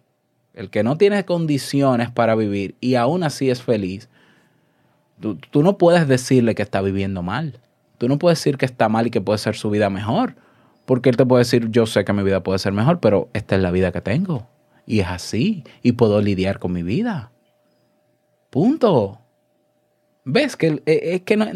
el 0.53 0.69
que 0.69 0.83
no 0.83 0.97
tiene 0.97 1.25
condiciones 1.25 2.11
para 2.11 2.35
vivir 2.35 2.75
y 2.79 2.95
aún 2.95 3.23
así 3.23 3.49
es 3.49 3.61
feliz, 3.61 4.09
tú, 5.19 5.35
tú 5.35 5.63
no 5.63 5.77
puedes 5.77 6.07
decirle 6.07 6.55
que 6.55 6.61
está 6.61 6.81
viviendo 6.81 7.23
mal. 7.23 7.59
Tú 7.97 8.07
no 8.09 8.19
puedes 8.19 8.39
decir 8.39 8.57
que 8.57 8.65
está 8.65 8.89
mal 8.89 9.07
y 9.07 9.09
que 9.09 9.21
puede 9.21 9.39
ser 9.39 9.55
su 9.55 9.69
vida 9.69 9.89
mejor. 9.89 10.35
Porque 10.85 11.09
él 11.09 11.17
te 11.17 11.25
puede 11.25 11.41
decir, 11.41 11.69
yo 11.71 11.85
sé 11.85 12.05
que 12.05 12.13
mi 12.13 12.23
vida 12.23 12.43
puede 12.43 12.59
ser 12.59 12.73
mejor, 12.73 12.99
pero 12.99 13.29
esta 13.33 13.55
es 13.55 13.61
la 13.61 13.71
vida 13.71 13.91
que 13.91 14.01
tengo. 14.01 14.47
Y 14.85 14.99
es 14.99 15.07
así. 15.07 15.63
Y 15.81 15.93
puedo 15.93 16.21
lidiar 16.21 16.59
con 16.59 16.73
mi 16.73 16.83
vida. 16.83 17.31
Punto. 18.49 19.19
¿Ves? 20.23 20.55
Que 20.55 20.81
es 20.85 21.21
que 21.21 21.37
no, 21.37 21.47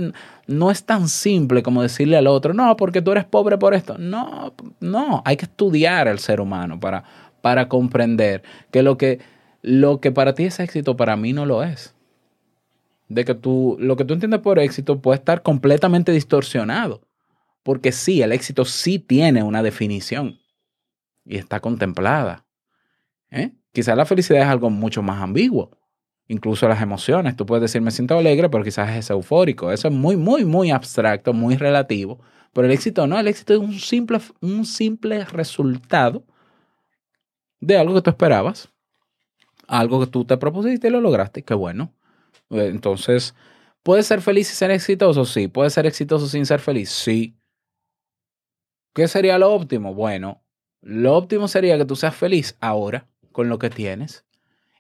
no, 0.46 0.70
es 0.70 0.84
tan 0.84 1.08
simple 1.08 1.64
como 1.64 1.82
decirle 1.82 2.18
al 2.18 2.28
otro, 2.28 2.54
no, 2.54 2.76
porque 2.78 3.02
tú 3.02 3.12
eres 3.12 3.26
pobre 3.26 3.58
por 3.58 3.74
esto. 3.74 3.98
No, 3.98 4.54
no, 4.80 5.24
hay 5.26 5.38
que 5.38 5.46
estudiar 5.46 6.08
al 6.08 6.20
ser 6.20 6.40
humano 6.40 6.80
para, 6.80 7.04
para 7.42 7.68
comprender 7.68 8.44
que 8.70 8.84
lo, 8.84 8.96
que 8.98 9.20
lo 9.62 10.00
que 10.00 10.12
para 10.12 10.36
ti 10.36 10.44
es 10.44 10.60
éxito, 10.60 10.96
para 10.96 11.18
mí 11.18 11.34
no 11.34 11.48
lo 11.48 11.64
es. 11.64 11.96
De 13.08 13.26
que 13.26 13.34
tú, 13.34 13.76
lo 13.80 13.96
que 13.96 14.06
tú 14.06 14.14
entiendes 14.14 14.42
por 14.42 14.60
éxito 14.60 15.02
puede 15.02 15.18
estar 15.18 15.42
completamente 15.42 16.12
distorsionado. 16.12 17.02
Porque 17.64 17.92
sí, 17.92 18.22
el 18.22 18.32
éxito 18.32 18.66
sí 18.66 19.00
tiene 19.00 19.42
una 19.42 19.64
definición 19.64 20.40
y 21.26 21.38
está 21.38 21.60
contemplada. 21.60 22.46
¿Eh? 23.32 23.52
Quizás 23.72 23.96
la 23.96 24.06
felicidad 24.06 24.42
es 24.42 24.48
algo 24.48 24.70
mucho 24.70 25.02
más 25.02 25.22
ambiguo 25.22 25.72
incluso 26.30 26.68
las 26.68 26.82
emociones. 26.82 27.36
Tú 27.36 27.46
puedes 27.46 27.64
decir, 27.64 27.82
me 27.82 27.92
siento 27.92 28.18
alegre, 28.18 28.50
pero 28.50 28.64
quizás 28.64 28.96
es 28.96 29.10
eufórico. 29.10 29.72
Eso 29.72 29.90
es 29.90 29.94
muy, 29.94 30.16
muy, 30.16 30.46
muy 30.46 30.72
abstracto, 30.72 31.34
muy 31.34 31.58
relativo. 31.58 32.22
Pero 32.54 32.66
el 32.68 32.72
éxito 32.72 33.06
no, 33.06 33.20
el 33.20 33.28
éxito 33.28 33.54
es 33.54 33.60
un 33.60 33.74
simple, 33.74 34.20
un 34.40 34.66
simple 34.66 35.26
resultado 35.26 36.24
de 37.60 37.78
algo 37.78 37.96
que 37.96 38.02
tú 38.02 38.10
esperabas, 38.12 38.70
algo 39.68 40.00
que 40.00 40.08
tú 40.08 40.24
te 40.24 40.38
propusiste 40.38 40.88
y 40.88 40.92
lo 40.92 41.02
lograste. 41.02 41.44
Qué 41.44 41.54
bueno. 41.56 41.92
Eh, 42.52 42.70
Entonces, 42.72 43.36
¿puedes 43.84 44.06
ser 44.06 44.22
feliz 44.22 44.52
y 44.52 44.56
ser 44.56 44.72
exitoso? 44.72 45.26
Sí. 45.26 45.48
¿Puedes 45.48 45.74
ser 45.74 45.88
exitoso 45.88 46.28
sin 46.28 46.46
ser 46.46 46.60
feliz? 46.60 46.90
Sí. 46.90 47.36
¿Qué 48.94 49.08
sería 49.08 49.38
lo 49.40 49.52
óptimo? 49.52 49.94
Bueno, 49.94 50.44
lo 50.82 51.16
óptimo 51.16 51.48
sería 51.48 51.78
que 51.78 51.86
tú 51.86 51.96
seas 51.96 52.16
feliz 52.16 52.56
ahora 52.60 53.08
con 53.40 53.48
lo 53.48 53.58
que 53.58 53.70
tienes 53.70 54.26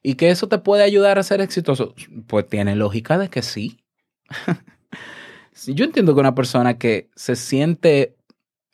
y 0.03 0.15
que 0.15 0.31
eso 0.31 0.49
te 0.49 0.57
puede 0.57 0.83
ayudar 0.83 1.17
a 1.17 1.23
ser 1.23 1.39
exitoso. 1.39 1.95
Pues 2.27 2.45
tiene 2.45 2.75
lógica 2.75 3.17
de 3.17 3.29
que 3.29 3.41
sí. 3.41 3.79
Si 5.53 5.73
Yo 5.75 5.85
entiendo 5.85 6.13
que 6.13 6.19
una 6.19 6.35
persona 6.35 6.77
que 6.77 7.09
se 7.15 7.37
siente, 7.37 8.17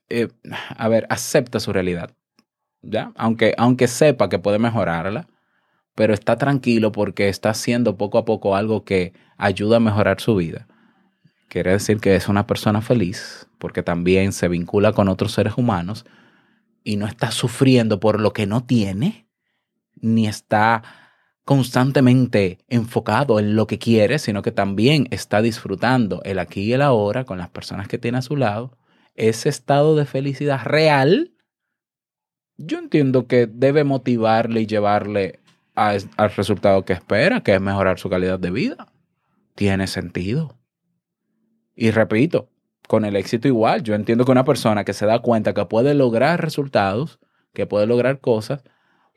eh, 0.09 0.27
a 0.75 0.87
ver, 0.87 1.05
acepta 1.11 1.59
su 1.59 1.71
realidad, 1.71 2.15
¿ya? 2.81 3.11
Aunque, 3.15 3.53
aunque 3.59 3.87
sepa 3.87 4.27
que 4.27 4.39
puede 4.39 4.57
mejorarla, 4.57 5.27
pero 5.93 6.15
está 6.15 6.35
tranquilo 6.37 6.91
porque 6.91 7.29
está 7.29 7.51
haciendo 7.51 7.97
poco 7.97 8.17
a 8.17 8.25
poco 8.25 8.55
algo 8.55 8.83
que 8.83 9.13
ayuda 9.37 9.77
a 9.77 9.79
mejorar 9.79 10.19
su 10.19 10.35
vida. 10.35 10.67
Quiere 11.47 11.73
decir 11.73 11.99
que 11.99 12.15
es 12.15 12.27
una 12.27 12.47
persona 12.47 12.81
feliz 12.81 13.47
porque 13.59 13.83
también 13.83 14.33
se 14.33 14.47
vincula 14.47 14.93
con 14.93 15.09
otros 15.09 15.31
seres 15.31 15.53
humanos 15.57 16.05
y 16.83 16.97
no 16.97 17.05
está 17.05 17.29
sufriendo 17.29 17.99
por 17.99 18.19
lo 18.19 18.33
que 18.33 18.47
no 18.47 18.63
tiene, 18.63 19.24
ni 19.95 20.27
está 20.27 20.83
constantemente 21.45 22.57
enfocado 22.67 23.39
en 23.39 23.55
lo 23.55 23.67
que 23.67 23.77
quiere, 23.77 24.17
sino 24.17 24.41
que 24.41 24.51
también 24.51 25.07
está 25.11 25.41
disfrutando 25.41 26.21
el 26.23 26.39
aquí 26.39 26.61
y 26.61 26.73
el 26.73 26.81
ahora 26.81 27.23
con 27.23 27.37
las 27.37 27.49
personas 27.49 27.87
que 27.87 27.99
tiene 27.99 28.17
a 28.17 28.23
su 28.23 28.35
lado. 28.35 28.77
Ese 29.13 29.49
estado 29.49 29.95
de 29.95 30.05
felicidad 30.05 30.65
real, 30.65 31.33
yo 32.57 32.79
entiendo 32.79 33.27
que 33.27 33.47
debe 33.47 33.83
motivarle 33.83 34.61
y 34.61 34.65
llevarle 34.65 35.39
al 35.75 36.31
resultado 36.35 36.83
que 36.83 36.93
espera, 36.93 37.41
que 37.41 37.53
es 37.53 37.61
mejorar 37.61 37.99
su 37.99 38.09
calidad 38.09 38.39
de 38.39 38.51
vida. 38.51 38.87
Tiene 39.53 39.87
sentido. 39.87 40.57
Y 41.75 41.91
repito, 41.91 42.49
con 42.87 43.05
el 43.05 43.15
éxito 43.15 43.47
igual, 43.47 43.83
yo 43.83 43.93
entiendo 43.93 44.25
que 44.25 44.31
una 44.31 44.45
persona 44.45 44.83
que 44.83 44.93
se 44.93 45.05
da 45.05 45.19
cuenta 45.19 45.53
que 45.53 45.65
puede 45.65 45.93
lograr 45.93 46.41
resultados, 46.41 47.19
que 47.53 47.67
puede 47.67 47.85
lograr 47.87 48.19
cosas, 48.19 48.63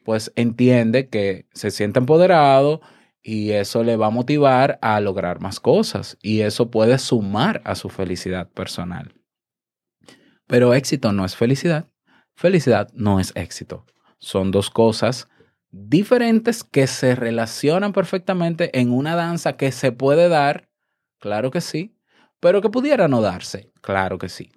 pues 0.09 0.33
entiende 0.37 1.11
que 1.11 1.44
se 1.53 1.71
siente 1.71 1.99
empoderado 1.99 2.81
y 3.23 3.51
eso 3.51 3.85
le 3.85 3.99
va 3.99 4.07
a 4.07 4.11
motivar 4.11 4.79
a 4.81 4.99
lograr 5.01 5.42
más 5.42 5.61
cosas 5.61 6.16
y 6.23 6.40
eso 6.40 6.71
puede 6.71 6.97
sumar 6.97 7.61
a 7.66 7.75
su 7.75 7.90
felicidad 7.90 8.49
personal. 8.49 9.12
Pero 10.47 10.73
éxito 10.73 11.12
no 11.12 11.27
es 11.27 11.37
felicidad, 11.37 11.90
felicidad 12.35 12.88
no 12.94 13.21
es 13.21 13.33
éxito. 13.37 13.85
Son 14.18 14.51
dos 14.51 14.71
cosas 14.71 15.29
diferentes 15.73 16.64
que 16.64 16.87
se 16.87 17.14
relacionan 17.14 17.92
perfectamente 17.92 18.81
en 18.81 18.90
una 18.92 19.14
danza 19.14 19.59
que 19.59 19.73
se 19.73 19.92
puede 19.92 20.31
dar, 20.31 20.71
claro 21.18 21.51
que 21.51 21.61
sí, 21.61 21.99
pero 22.40 22.62
que 22.62 22.71
pudiera 22.71 23.09
no 23.09 23.21
darse, 23.21 23.73
claro 23.83 24.16
que 24.16 24.31
sí. 24.31 24.53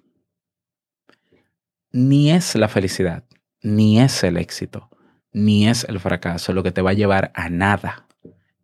Ni 1.90 2.30
es 2.30 2.54
la 2.54 2.68
felicidad, 2.68 3.26
ni 3.60 4.00
es 4.00 4.24
el 4.24 4.38
éxito, 4.38 4.88
ni 5.32 5.68
es 5.68 5.84
el 5.84 6.00
fracaso 6.00 6.52
lo 6.52 6.62
que 6.62 6.72
te 6.72 6.82
va 6.82 6.90
a 6.90 6.94
llevar 6.94 7.32
a 7.34 7.48
nada. 7.48 8.06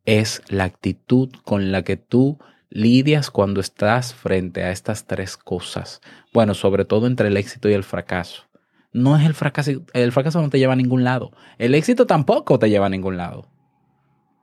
Es 0.04 0.42
la 0.48 0.64
actitud 0.64 1.30
con 1.44 1.72
la 1.72 1.82
que 1.82 1.96
tú 1.96 2.38
lidias 2.70 3.30
cuando 3.30 3.60
estás 3.60 4.14
frente 4.14 4.62
a 4.62 4.70
estas 4.70 5.06
tres 5.06 5.36
cosas. 5.36 6.00
Bueno, 6.32 6.54
sobre 6.54 6.84
todo 6.84 7.06
entre 7.06 7.28
el 7.28 7.36
éxito 7.36 7.68
y 7.68 7.72
el 7.72 7.84
fracaso. 7.84 8.44
No 8.92 9.16
es 9.16 9.26
el 9.26 9.34
fracaso, 9.34 9.70
el 9.92 10.12
fracaso 10.12 10.40
no 10.40 10.50
te 10.50 10.58
lleva 10.58 10.72
a 10.72 10.76
ningún 10.76 11.04
lado. 11.04 11.32
El 11.58 11.74
éxito 11.74 12.06
tampoco 12.06 12.58
te 12.58 12.70
lleva 12.70 12.86
a 12.86 12.90
ningún 12.90 13.16
lado. 13.16 13.50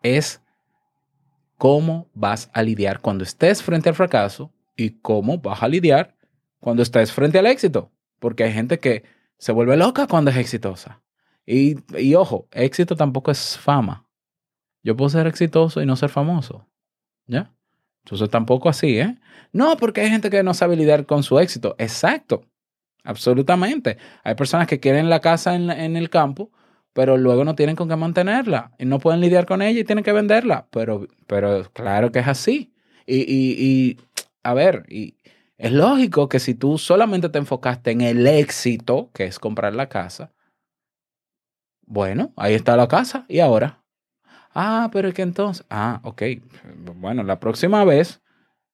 Es 0.03 0.41
cómo 1.57 2.09
vas 2.13 2.49
a 2.53 2.61
lidiar 2.61 2.99
cuando 2.99 3.23
estés 3.23 3.63
frente 3.63 3.89
al 3.89 3.95
fracaso 3.95 4.53
y 4.75 5.01
cómo 5.01 5.39
vas 5.39 5.63
a 5.63 5.67
lidiar 5.67 6.15
cuando 6.59 6.83
estés 6.83 7.11
frente 7.11 7.39
al 7.39 7.47
éxito. 7.47 7.91
Porque 8.19 8.43
hay 8.43 8.53
gente 8.53 8.79
que 8.79 9.03
se 9.37 9.51
vuelve 9.51 9.77
loca 9.77 10.07
cuando 10.07 10.31
es 10.31 10.37
exitosa. 10.37 11.01
Y, 11.45 11.75
y 11.97 12.15
ojo, 12.15 12.47
éxito 12.51 12.95
tampoco 12.95 13.31
es 13.31 13.57
fama. 13.57 14.07
Yo 14.83 14.95
puedo 14.95 15.09
ser 15.09 15.27
exitoso 15.27 15.81
y 15.81 15.85
no 15.85 15.95
ser 15.95 16.09
famoso. 16.09 16.67
¿Ya? 17.27 17.53
Entonces 18.03 18.29
tampoco 18.29 18.69
así, 18.69 18.99
¿eh? 18.99 19.17
No, 19.51 19.77
porque 19.77 20.01
hay 20.01 20.09
gente 20.09 20.29
que 20.29 20.43
no 20.43 20.53
sabe 20.53 20.75
lidiar 20.75 21.05
con 21.05 21.23
su 21.23 21.39
éxito. 21.39 21.75
Exacto. 21.77 22.43
Absolutamente. 23.03 23.97
Hay 24.23 24.35
personas 24.35 24.67
que 24.67 24.79
quieren 24.79 25.09
la 25.09 25.21
casa 25.21 25.55
en, 25.55 25.69
en 25.69 25.95
el 25.95 26.09
campo, 26.09 26.51
pero 26.93 27.17
luego 27.17 27.43
no 27.45 27.55
tienen 27.55 27.75
con 27.75 27.87
qué 27.87 27.95
mantenerla 27.95 28.71
y 28.79 28.85
no 28.85 28.99
pueden 28.99 29.21
lidiar 29.21 29.45
con 29.45 29.61
ella 29.61 29.79
y 29.79 29.83
tienen 29.83 30.03
que 30.03 30.11
venderla. 30.11 30.67
Pero, 30.71 31.07
pero 31.27 31.63
claro 31.73 32.11
que 32.11 32.19
es 32.19 32.27
así. 32.27 32.73
Y, 33.05 33.17
y, 33.21 33.55
y 33.59 33.97
a 34.43 34.53
ver, 34.53 34.85
y 34.89 35.15
es 35.57 35.71
lógico 35.71 36.29
que 36.29 36.39
si 36.39 36.55
tú 36.55 36.77
solamente 36.77 37.29
te 37.29 37.37
enfocaste 37.37 37.91
en 37.91 38.01
el 38.01 38.25
éxito, 38.27 39.09
que 39.13 39.25
es 39.25 39.39
comprar 39.39 39.75
la 39.75 39.87
casa, 39.87 40.31
bueno, 41.85 42.33
ahí 42.35 42.53
está 42.53 42.75
la 42.75 42.87
casa 42.87 43.25
y 43.27 43.39
ahora. 43.39 43.83
Ah, 44.53 44.89
pero 44.91 45.09
es 45.09 45.13
que 45.13 45.21
entonces, 45.21 45.65
ah, 45.69 45.99
ok, 46.03 46.23
bueno, 46.95 47.23
la 47.23 47.39
próxima 47.39 47.83
vez, 47.83 48.21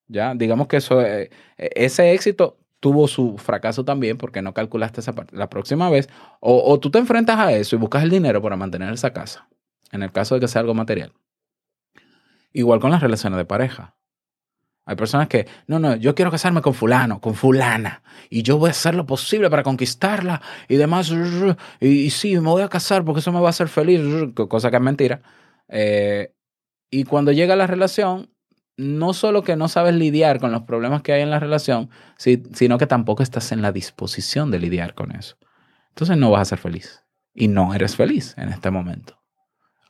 ya, 0.06 0.34
digamos 0.34 0.68
que 0.68 0.76
eso, 0.76 1.02
eh, 1.02 1.30
ese 1.56 2.12
éxito 2.12 2.58
tuvo 2.80 3.08
su 3.08 3.36
fracaso 3.38 3.84
también 3.84 4.16
porque 4.18 4.42
no 4.42 4.54
calculaste 4.54 5.00
esa 5.00 5.12
parte. 5.14 5.36
La 5.36 5.50
próxima 5.50 5.90
vez, 5.90 6.08
o, 6.40 6.62
o 6.72 6.78
tú 6.80 6.90
te 6.90 6.98
enfrentas 6.98 7.38
a 7.38 7.52
eso 7.52 7.76
y 7.76 7.78
buscas 7.78 8.02
el 8.04 8.10
dinero 8.10 8.40
para 8.42 8.56
mantener 8.56 8.92
esa 8.92 9.12
casa, 9.12 9.48
en 9.90 10.02
el 10.02 10.12
caso 10.12 10.34
de 10.34 10.40
que 10.40 10.48
sea 10.48 10.60
algo 10.60 10.74
material. 10.74 11.12
Igual 12.52 12.80
con 12.80 12.90
las 12.90 13.02
relaciones 13.02 13.38
de 13.38 13.44
pareja. 13.44 13.96
Hay 14.84 14.96
personas 14.96 15.28
que, 15.28 15.46
no, 15.68 15.78
no, 15.78 15.94
yo 15.94 16.14
quiero 16.14 16.30
casarme 16.30 16.60
con 16.60 16.74
fulano, 16.74 17.20
con 17.20 17.34
fulana, 17.34 18.02
y 18.30 18.42
yo 18.42 18.58
voy 18.58 18.68
a 18.68 18.70
hacer 18.72 18.94
lo 18.96 19.06
posible 19.06 19.48
para 19.48 19.62
conquistarla 19.62 20.42
y 20.68 20.76
demás, 20.76 21.12
y, 21.80 21.86
y 21.86 22.10
sí, 22.10 22.34
me 22.34 22.48
voy 22.48 22.62
a 22.62 22.68
casar 22.68 23.04
porque 23.04 23.20
eso 23.20 23.30
me 23.32 23.40
va 23.40 23.46
a 23.46 23.50
hacer 23.50 23.68
feliz, 23.68 24.00
cosa 24.48 24.70
que 24.70 24.76
es 24.76 24.82
mentira. 24.82 25.22
Eh, 25.68 26.34
y 26.90 27.04
cuando 27.04 27.30
llega 27.32 27.54
la 27.56 27.66
relación, 27.68 28.30
no 28.76 29.14
solo 29.14 29.42
que 29.42 29.54
no 29.54 29.68
sabes 29.68 29.94
lidiar 29.94 30.40
con 30.40 30.50
los 30.50 30.62
problemas 30.62 31.02
que 31.02 31.12
hay 31.12 31.22
en 31.22 31.30
la 31.30 31.38
relación, 31.38 31.88
si- 32.18 32.42
sino 32.52 32.76
que 32.76 32.86
tampoco 32.86 33.22
estás 33.22 33.52
en 33.52 33.62
la 33.62 33.70
disposición 33.70 34.50
de 34.50 34.58
lidiar 34.58 34.94
con 34.94 35.12
eso. 35.12 35.36
Entonces 35.90 36.16
no 36.16 36.30
vas 36.30 36.42
a 36.42 36.44
ser 36.46 36.58
feliz. 36.58 37.04
Y 37.34 37.48
no 37.48 37.72
eres 37.74 37.96
feliz 37.96 38.34
en 38.36 38.48
este 38.50 38.70
momento, 38.70 39.18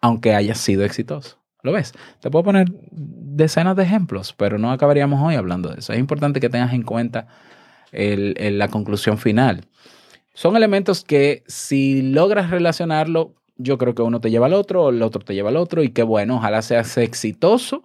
aunque 0.00 0.34
hayas 0.34 0.58
sido 0.58 0.84
exitoso. 0.84 1.41
¿Lo 1.62 1.72
ves? 1.72 1.92
Te 2.20 2.30
puedo 2.30 2.44
poner 2.44 2.66
decenas 2.90 3.76
de 3.76 3.84
ejemplos, 3.84 4.34
pero 4.36 4.58
no 4.58 4.72
acabaríamos 4.72 5.20
hoy 5.22 5.36
hablando 5.36 5.68
de 5.70 5.78
eso. 5.80 5.92
Es 5.92 5.98
importante 5.98 6.40
que 6.40 6.48
tengas 6.48 6.72
en 6.72 6.82
cuenta 6.82 7.28
el- 7.92 8.58
la 8.58 8.68
conclusión 8.68 9.18
final. 9.18 9.66
Son 10.34 10.56
elementos 10.56 11.04
que 11.04 11.44
si 11.46 12.02
logras 12.02 12.50
relacionarlo, 12.50 13.34
yo 13.56 13.78
creo 13.78 13.94
que 13.94 14.02
uno 14.02 14.20
te 14.20 14.30
lleva 14.30 14.46
al 14.46 14.54
otro, 14.54 14.90
el 14.90 15.02
otro 15.02 15.22
te 15.24 15.34
lleva 15.34 15.50
al 15.50 15.56
otro, 15.56 15.82
y 15.82 15.90
que 15.90 16.02
bueno, 16.04 16.36
ojalá 16.36 16.62
seas 16.62 16.96
exitoso, 16.98 17.84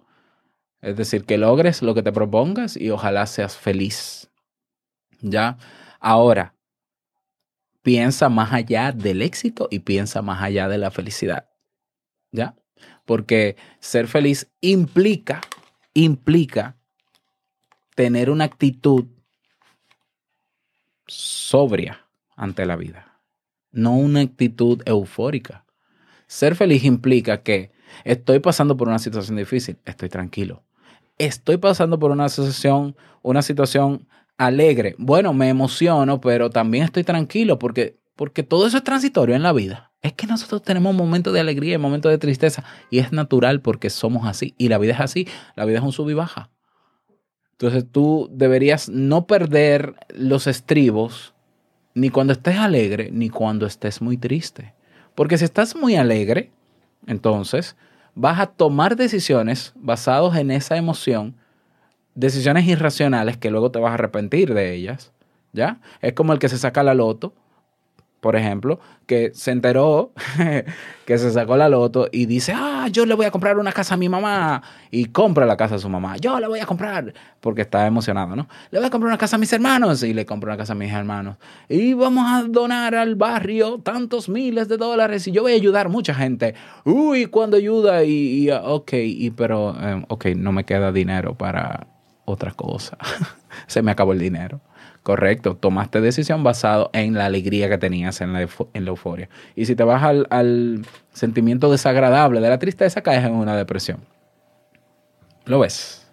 es 0.82 0.96
decir, 0.96 1.24
que 1.24 1.38
logres 1.38 1.82
lo 1.82 1.94
que 1.94 2.02
te 2.02 2.12
propongas 2.12 2.76
y 2.76 2.90
ojalá 2.90 3.26
seas 3.26 3.56
feliz. 3.56 4.30
¿Ya? 5.22 5.58
Ahora, 6.00 6.54
piensa 7.82 8.28
más 8.28 8.52
allá 8.52 8.92
del 8.92 9.22
éxito 9.22 9.68
y 9.70 9.80
piensa 9.80 10.22
más 10.22 10.42
allá 10.42 10.68
de 10.68 10.78
la 10.78 10.90
felicidad. 10.90 11.48
¿Ya? 12.32 12.56
Porque 13.08 13.56
ser 13.80 14.06
feliz 14.06 14.50
implica, 14.60 15.40
implica 15.94 16.76
tener 17.94 18.28
una 18.28 18.44
actitud 18.44 19.06
sobria 21.06 22.04
ante 22.36 22.66
la 22.66 22.76
vida, 22.76 23.22
no 23.70 23.96
una 23.96 24.20
actitud 24.20 24.82
eufórica. 24.84 25.64
Ser 26.26 26.54
feliz 26.54 26.84
implica 26.84 27.42
que 27.42 27.72
estoy 28.04 28.40
pasando 28.40 28.76
por 28.76 28.88
una 28.88 28.98
situación 28.98 29.38
difícil, 29.38 29.78
estoy 29.86 30.10
tranquilo. 30.10 30.62
Estoy 31.16 31.56
pasando 31.56 31.98
por 31.98 32.10
una 32.10 32.28
situación, 32.28 32.94
una 33.22 33.40
situación 33.40 34.06
alegre. 34.36 34.94
Bueno, 34.98 35.32
me 35.32 35.48
emociono, 35.48 36.20
pero 36.20 36.50
también 36.50 36.84
estoy 36.84 37.04
tranquilo 37.04 37.58
porque, 37.58 37.98
porque 38.16 38.42
todo 38.42 38.66
eso 38.66 38.76
es 38.76 38.84
transitorio 38.84 39.34
en 39.34 39.42
la 39.42 39.54
vida. 39.54 39.87
Es 40.02 40.12
que 40.12 40.26
nosotros 40.26 40.62
tenemos 40.62 40.94
momentos 40.94 41.32
de 41.32 41.40
alegría 41.40 41.74
y 41.74 41.78
momentos 41.78 42.10
de 42.10 42.18
tristeza 42.18 42.64
y 42.90 42.98
es 42.98 43.12
natural 43.12 43.60
porque 43.60 43.90
somos 43.90 44.26
así 44.26 44.54
y 44.56 44.68
la 44.68 44.78
vida 44.78 44.92
es 44.92 45.00
así. 45.00 45.26
La 45.56 45.64
vida 45.64 45.78
es 45.78 45.84
un 45.84 45.92
sub 45.92 46.08
y 46.08 46.14
baja. 46.14 46.50
Entonces 47.52 47.84
tú 47.90 48.28
deberías 48.32 48.88
no 48.88 49.26
perder 49.26 49.94
los 50.10 50.46
estribos 50.46 51.34
ni 51.94 52.10
cuando 52.10 52.32
estés 52.32 52.56
alegre 52.56 53.10
ni 53.12 53.28
cuando 53.28 53.66
estés 53.66 54.00
muy 54.00 54.16
triste. 54.16 54.74
Porque 55.16 55.36
si 55.36 55.44
estás 55.44 55.74
muy 55.74 55.96
alegre, 55.96 56.52
entonces 57.08 57.76
vas 58.14 58.38
a 58.38 58.46
tomar 58.46 58.94
decisiones 58.94 59.72
basadas 59.74 60.36
en 60.36 60.52
esa 60.52 60.76
emoción, 60.76 61.34
decisiones 62.14 62.66
irracionales 62.68 63.36
que 63.36 63.50
luego 63.50 63.72
te 63.72 63.80
vas 63.80 63.90
a 63.90 63.94
arrepentir 63.94 64.54
de 64.54 64.74
ellas, 64.74 65.12
¿ya? 65.52 65.80
Es 66.00 66.12
como 66.12 66.32
el 66.32 66.38
que 66.38 66.48
se 66.48 66.58
saca 66.58 66.84
la 66.84 66.94
loto, 66.94 67.34
por 68.20 68.36
ejemplo, 68.36 68.80
que 69.06 69.30
se 69.32 69.52
enteró 69.52 70.12
que 71.06 71.18
se 71.18 71.30
sacó 71.30 71.56
la 71.56 71.68
loto 71.68 72.08
y 72.12 72.26
dice, 72.26 72.52
ah, 72.54 72.88
yo 72.90 73.06
le 73.06 73.14
voy 73.14 73.26
a 73.26 73.30
comprar 73.30 73.58
una 73.58 73.72
casa 73.72 73.94
a 73.94 73.96
mi 73.96 74.08
mamá 74.08 74.62
y 74.90 75.06
compra 75.06 75.46
la 75.46 75.56
casa 75.56 75.76
a 75.76 75.78
su 75.78 75.88
mamá, 75.88 76.16
yo 76.16 76.38
le 76.40 76.48
voy 76.48 76.60
a 76.60 76.66
comprar, 76.66 77.14
porque 77.40 77.62
está 77.62 77.86
emocionado, 77.86 78.36
¿no? 78.36 78.48
Le 78.70 78.78
voy 78.78 78.86
a 78.86 78.90
comprar 78.90 79.08
una 79.08 79.18
casa 79.18 79.36
a 79.36 79.38
mis 79.38 79.52
hermanos 79.52 80.02
y 80.02 80.12
le 80.12 80.26
compro 80.26 80.50
una 80.50 80.56
casa 80.56 80.72
a 80.72 80.76
mis 80.76 80.92
hermanos 80.92 81.36
y 81.68 81.94
vamos 81.94 82.24
a 82.26 82.42
donar 82.48 82.94
al 82.94 83.14
barrio 83.14 83.78
tantos 83.78 84.28
miles 84.28 84.68
de 84.68 84.76
dólares 84.76 85.26
y 85.26 85.32
yo 85.32 85.42
voy 85.42 85.52
a 85.52 85.56
ayudar 85.56 85.86
a 85.86 85.88
mucha 85.88 86.14
gente. 86.14 86.54
Uy, 86.84 87.26
cuando 87.26 87.56
ayuda 87.56 88.04
y, 88.04 88.48
y, 88.48 88.50
ok, 88.50 88.92
y, 88.94 89.30
pero, 89.30 89.76
eh, 89.80 90.04
ok, 90.08 90.26
no 90.36 90.52
me 90.52 90.64
queda 90.64 90.92
dinero 90.92 91.34
para 91.34 91.86
otra 92.24 92.52
cosa. 92.52 92.98
se 93.66 93.82
me 93.82 93.90
acabó 93.90 94.12
el 94.12 94.18
dinero. 94.18 94.60
Correcto, 95.02 95.56
tomaste 95.56 96.00
decisión 96.00 96.44
basado 96.44 96.90
en 96.92 97.14
la 97.14 97.26
alegría 97.26 97.68
que 97.68 97.78
tenías 97.78 98.20
en 98.20 98.32
la, 98.32 98.42
euforia. 98.74 99.28
Y 99.56 99.66
si 99.66 99.74
te 99.74 99.84
vas 99.84 100.02
al, 100.02 100.26
al 100.30 100.84
sentimiento 101.12 101.70
desagradable 101.70 102.40
de 102.40 102.48
la 102.48 102.58
tristeza, 102.58 103.00
caes 103.02 103.24
en 103.24 103.34
una 103.34 103.56
depresión. 103.56 104.00
¿Lo 105.46 105.58
ves? 105.60 106.06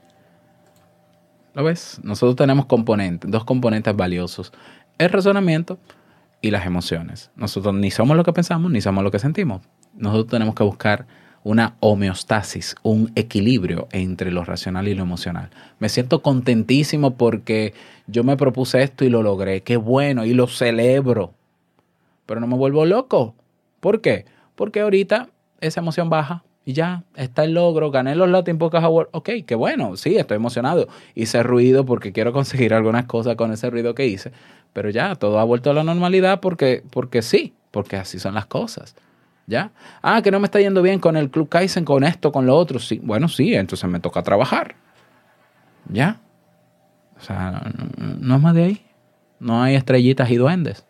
¿Lo 1.53 1.63
ves? 1.63 1.99
Nosotros 2.03 2.35
tenemos 2.35 2.67
componentes, 2.67 3.29
dos 3.29 3.43
componentes 3.43 3.95
valiosos. 3.95 4.53
El 4.97 5.09
razonamiento 5.09 5.77
y 6.41 6.51
las 6.51 6.65
emociones. 6.65 7.31
Nosotros 7.35 7.73
ni 7.73 7.91
somos 7.91 8.15
lo 8.15 8.23
que 8.23 8.31
pensamos, 8.31 8.71
ni 8.71 8.79
somos 8.79 9.03
lo 9.03 9.11
que 9.11 9.19
sentimos. 9.19 9.61
Nosotros 9.93 10.27
tenemos 10.27 10.55
que 10.55 10.63
buscar 10.63 11.07
una 11.45 11.75
homeostasis, 11.79 12.75
un 12.81 13.11
equilibrio 13.13 13.87
entre 13.91 14.31
lo 14.31 14.43
racional 14.43 14.87
y 14.87 14.95
lo 14.95 15.03
emocional. 15.03 15.51
Me 15.77 15.89
siento 15.89 16.23
contentísimo 16.23 17.17
porque 17.17 17.75
yo 18.07 18.23
me 18.23 18.35
propuse 18.35 18.81
esto 18.81 19.05
y 19.05 19.09
lo 19.09 19.21
logré. 19.21 19.61
Qué 19.61 19.77
bueno, 19.77 20.25
y 20.25 20.33
lo 20.33 20.47
celebro. 20.47 21.33
Pero 22.25 22.39
no 22.39 22.47
me 22.47 22.55
vuelvo 22.55 22.87
loco. 22.87 23.35
¿Por 23.79 24.01
qué? 24.01 24.25
Porque 24.55 24.81
ahorita 24.81 25.29
esa 25.61 25.81
emoción 25.81 26.09
baja 26.09 26.43
y 26.65 26.73
ya 26.73 27.03
está 27.15 27.43
el 27.43 27.53
logro, 27.53 27.91
gané 27.91 28.15
los 28.15 28.27
Latin 28.27 28.57
Podcast 28.57 28.85
Awards. 28.85 29.11
Ok, 29.13 29.29
qué 29.45 29.53
bueno, 29.53 29.97
sí, 29.97 30.17
estoy 30.17 30.37
emocionado. 30.37 30.87
Hice 31.13 31.43
ruido 31.43 31.85
porque 31.85 32.11
quiero 32.11 32.33
conseguir 32.33 32.73
algunas 32.73 33.05
cosas 33.05 33.35
con 33.35 33.51
ese 33.51 33.69
ruido 33.69 33.93
que 33.93 34.07
hice. 34.07 34.31
Pero 34.73 34.89
ya, 34.89 35.13
todo 35.13 35.37
ha 35.37 35.43
vuelto 35.43 35.69
a 35.69 35.75
la 35.75 35.83
normalidad 35.83 36.39
porque, 36.39 36.81
porque 36.89 37.21
sí, 37.21 37.53
porque 37.69 37.97
así 37.97 38.17
son 38.17 38.33
las 38.33 38.47
cosas. 38.47 38.95
¿Ya? 39.47 39.71
Ah, 40.01 40.21
que 40.23 40.31
no 40.31 40.39
me 40.39 40.45
está 40.45 40.59
yendo 40.59 40.81
bien 40.81 40.99
con 40.99 41.15
el 41.17 41.29
Club 41.29 41.49
Kaizen, 41.49 41.85
con 41.85 42.03
esto, 42.03 42.31
con 42.31 42.45
lo 42.47 42.55
otro. 42.55 42.79
Sí, 42.79 42.99
bueno, 43.03 43.27
sí, 43.27 43.53
entonces 43.53 43.87
me 43.89 43.99
toca 43.99 44.23
trabajar. 44.23 44.75
¿Ya? 45.87 46.19
O 47.17 47.21
sea, 47.21 47.71
no, 47.97 48.35
es 48.35 48.41
más 48.41 48.55
de 48.55 48.63
ahí. 48.63 48.85
No 49.39 49.61
hay 49.61 49.75
estrellitas 49.75 50.29
y 50.31 50.37
duendes. 50.37 50.85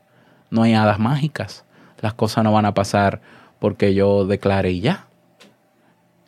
No 0.50 0.64
hay 0.64 0.74
hadas 0.74 1.00
mágicas. 1.00 1.66
Las 2.02 2.14
cosas 2.14 2.44
no 2.44 2.54
van 2.54 2.66
a 2.66 2.74
pasar 2.74 3.22
porque 3.60 3.94
yo 3.94 4.26
declare 4.26 4.72
y 4.72 4.80
ya. 4.80 5.08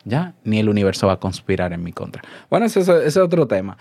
Ya, 0.04 0.34
ni 0.44 0.58
el 0.58 0.68
universo 0.68 1.06
va 1.06 1.14
a 1.14 1.20
conspirar 1.20 1.72
en 1.72 1.82
mi 1.82 1.92
contra. 1.92 2.22
Bueno, 2.50 2.66
ese, 2.66 2.80
es- 3.06 3.16
otro 3.16 3.46
tema. 3.46 3.76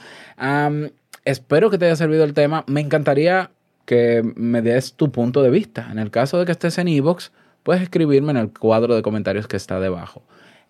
Espero 1.25 1.69
que 1.69 1.77
te 1.77 1.86
haya 1.86 1.95
servido 1.95 2.23
el 2.23 2.33
tema. 2.33 2.63
Me 2.67 2.79
encantaría 2.81 3.51
que 3.86 4.21
me 4.36 4.62
des 4.62 4.93
tu 4.93 5.12
punto 5.12 5.41
de 5.43 5.49
vista. 5.49 5.88
En 5.91 5.99
el 5.99 6.12
caso 6.12 6.39
de 6.39 6.45
que 6.45 6.51
estés 6.53 6.77
en 6.77 6.88
Evox, 6.88 7.31
puedes 7.67 7.84
escribirme 7.84 8.32
en 8.32 8.38
el 8.38 8.53
cuadro 8.53 8.95
de 8.95 9.01
comentarios 9.01 9.45
que 9.45 9.58
está 9.58 9.82
debajo. 9.82 10.23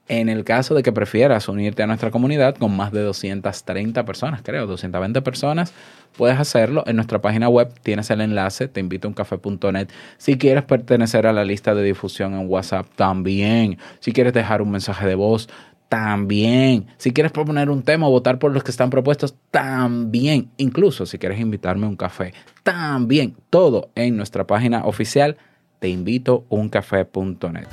En 0.07 0.29
el 0.29 0.43
caso 0.43 0.73
de 0.73 0.81
que 0.81 0.91
prefieras 0.91 1.47
unirte 1.47 1.83
a 1.83 1.85
nuestra 1.85 2.09
comunidad 2.09 2.55
con 2.55 2.75
más 2.75 2.91
de 2.91 3.01
230 3.01 4.03
personas, 4.03 4.41
creo, 4.43 4.65
220 4.65 5.21
personas, 5.21 5.73
puedes 6.17 6.39
hacerlo. 6.39 6.83
En 6.87 6.95
nuestra 6.95 7.21
página 7.21 7.49
web 7.49 7.71
tienes 7.83 8.09
el 8.09 8.21
enlace, 8.21 8.67
te 8.67 8.79
invito 8.79 9.07
a 9.07 9.09
uncafé.net. 9.09 9.89
Si 10.17 10.39
quieres 10.39 10.63
pertenecer 10.63 11.27
a 11.27 11.33
la 11.33 11.45
lista 11.45 11.75
de 11.75 11.83
difusión 11.83 12.33
en 12.33 12.49
WhatsApp, 12.49 12.87
también. 12.95 13.77
Si 13.99 14.11
quieres 14.11 14.33
dejar 14.33 14.63
un 14.63 14.71
mensaje 14.71 15.05
de 15.05 15.13
voz, 15.13 15.49
también. 15.89 16.87
Si 16.97 17.13
quieres 17.13 17.31
proponer 17.31 17.69
un 17.69 17.83
tema 17.83 18.07
o 18.07 18.09
votar 18.09 18.39
por 18.39 18.51
los 18.51 18.63
que 18.63 18.71
están 18.71 18.89
propuestos, 18.89 19.35
también. 19.51 20.49
Incluso 20.57 21.05
si 21.05 21.19
quieres 21.19 21.39
invitarme 21.39 21.85
a 21.85 21.89
un 21.89 21.95
café, 21.95 22.33
también. 22.63 23.35
Todo 23.51 23.91
en 23.93 24.17
nuestra 24.17 24.47
página 24.47 24.83
oficial, 24.83 25.37
te 25.79 25.89
invito 25.89 26.45
a 26.49 26.55
uncafé.net. 26.55 27.67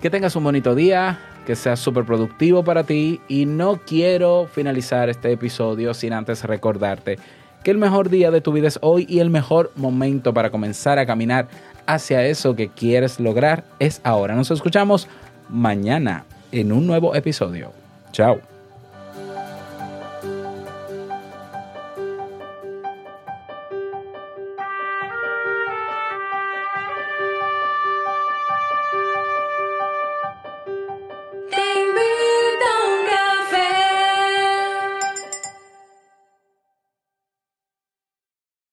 Que 0.00 0.10
tengas 0.10 0.36
un 0.36 0.44
bonito 0.44 0.74
día, 0.74 1.18
que 1.46 1.56
sea 1.56 1.76
súper 1.76 2.04
productivo 2.04 2.62
para 2.62 2.84
ti 2.84 3.20
y 3.28 3.46
no 3.46 3.80
quiero 3.86 4.46
finalizar 4.52 5.08
este 5.08 5.32
episodio 5.32 5.94
sin 5.94 6.12
antes 6.12 6.44
recordarte 6.44 7.18
que 7.64 7.70
el 7.70 7.78
mejor 7.78 8.08
día 8.08 8.30
de 8.30 8.40
tu 8.40 8.52
vida 8.52 8.68
es 8.68 8.78
hoy 8.82 9.06
y 9.08 9.18
el 9.18 9.30
mejor 9.30 9.72
momento 9.76 10.32
para 10.32 10.50
comenzar 10.50 10.98
a 10.98 11.06
caminar 11.06 11.48
hacia 11.86 12.24
eso 12.26 12.54
que 12.54 12.68
quieres 12.68 13.18
lograr 13.18 13.64
es 13.78 14.00
ahora. 14.04 14.34
Nos 14.34 14.50
escuchamos 14.50 15.08
mañana 15.48 16.24
en 16.52 16.72
un 16.72 16.86
nuevo 16.86 17.14
episodio. 17.14 17.72
Chao. 18.12 18.57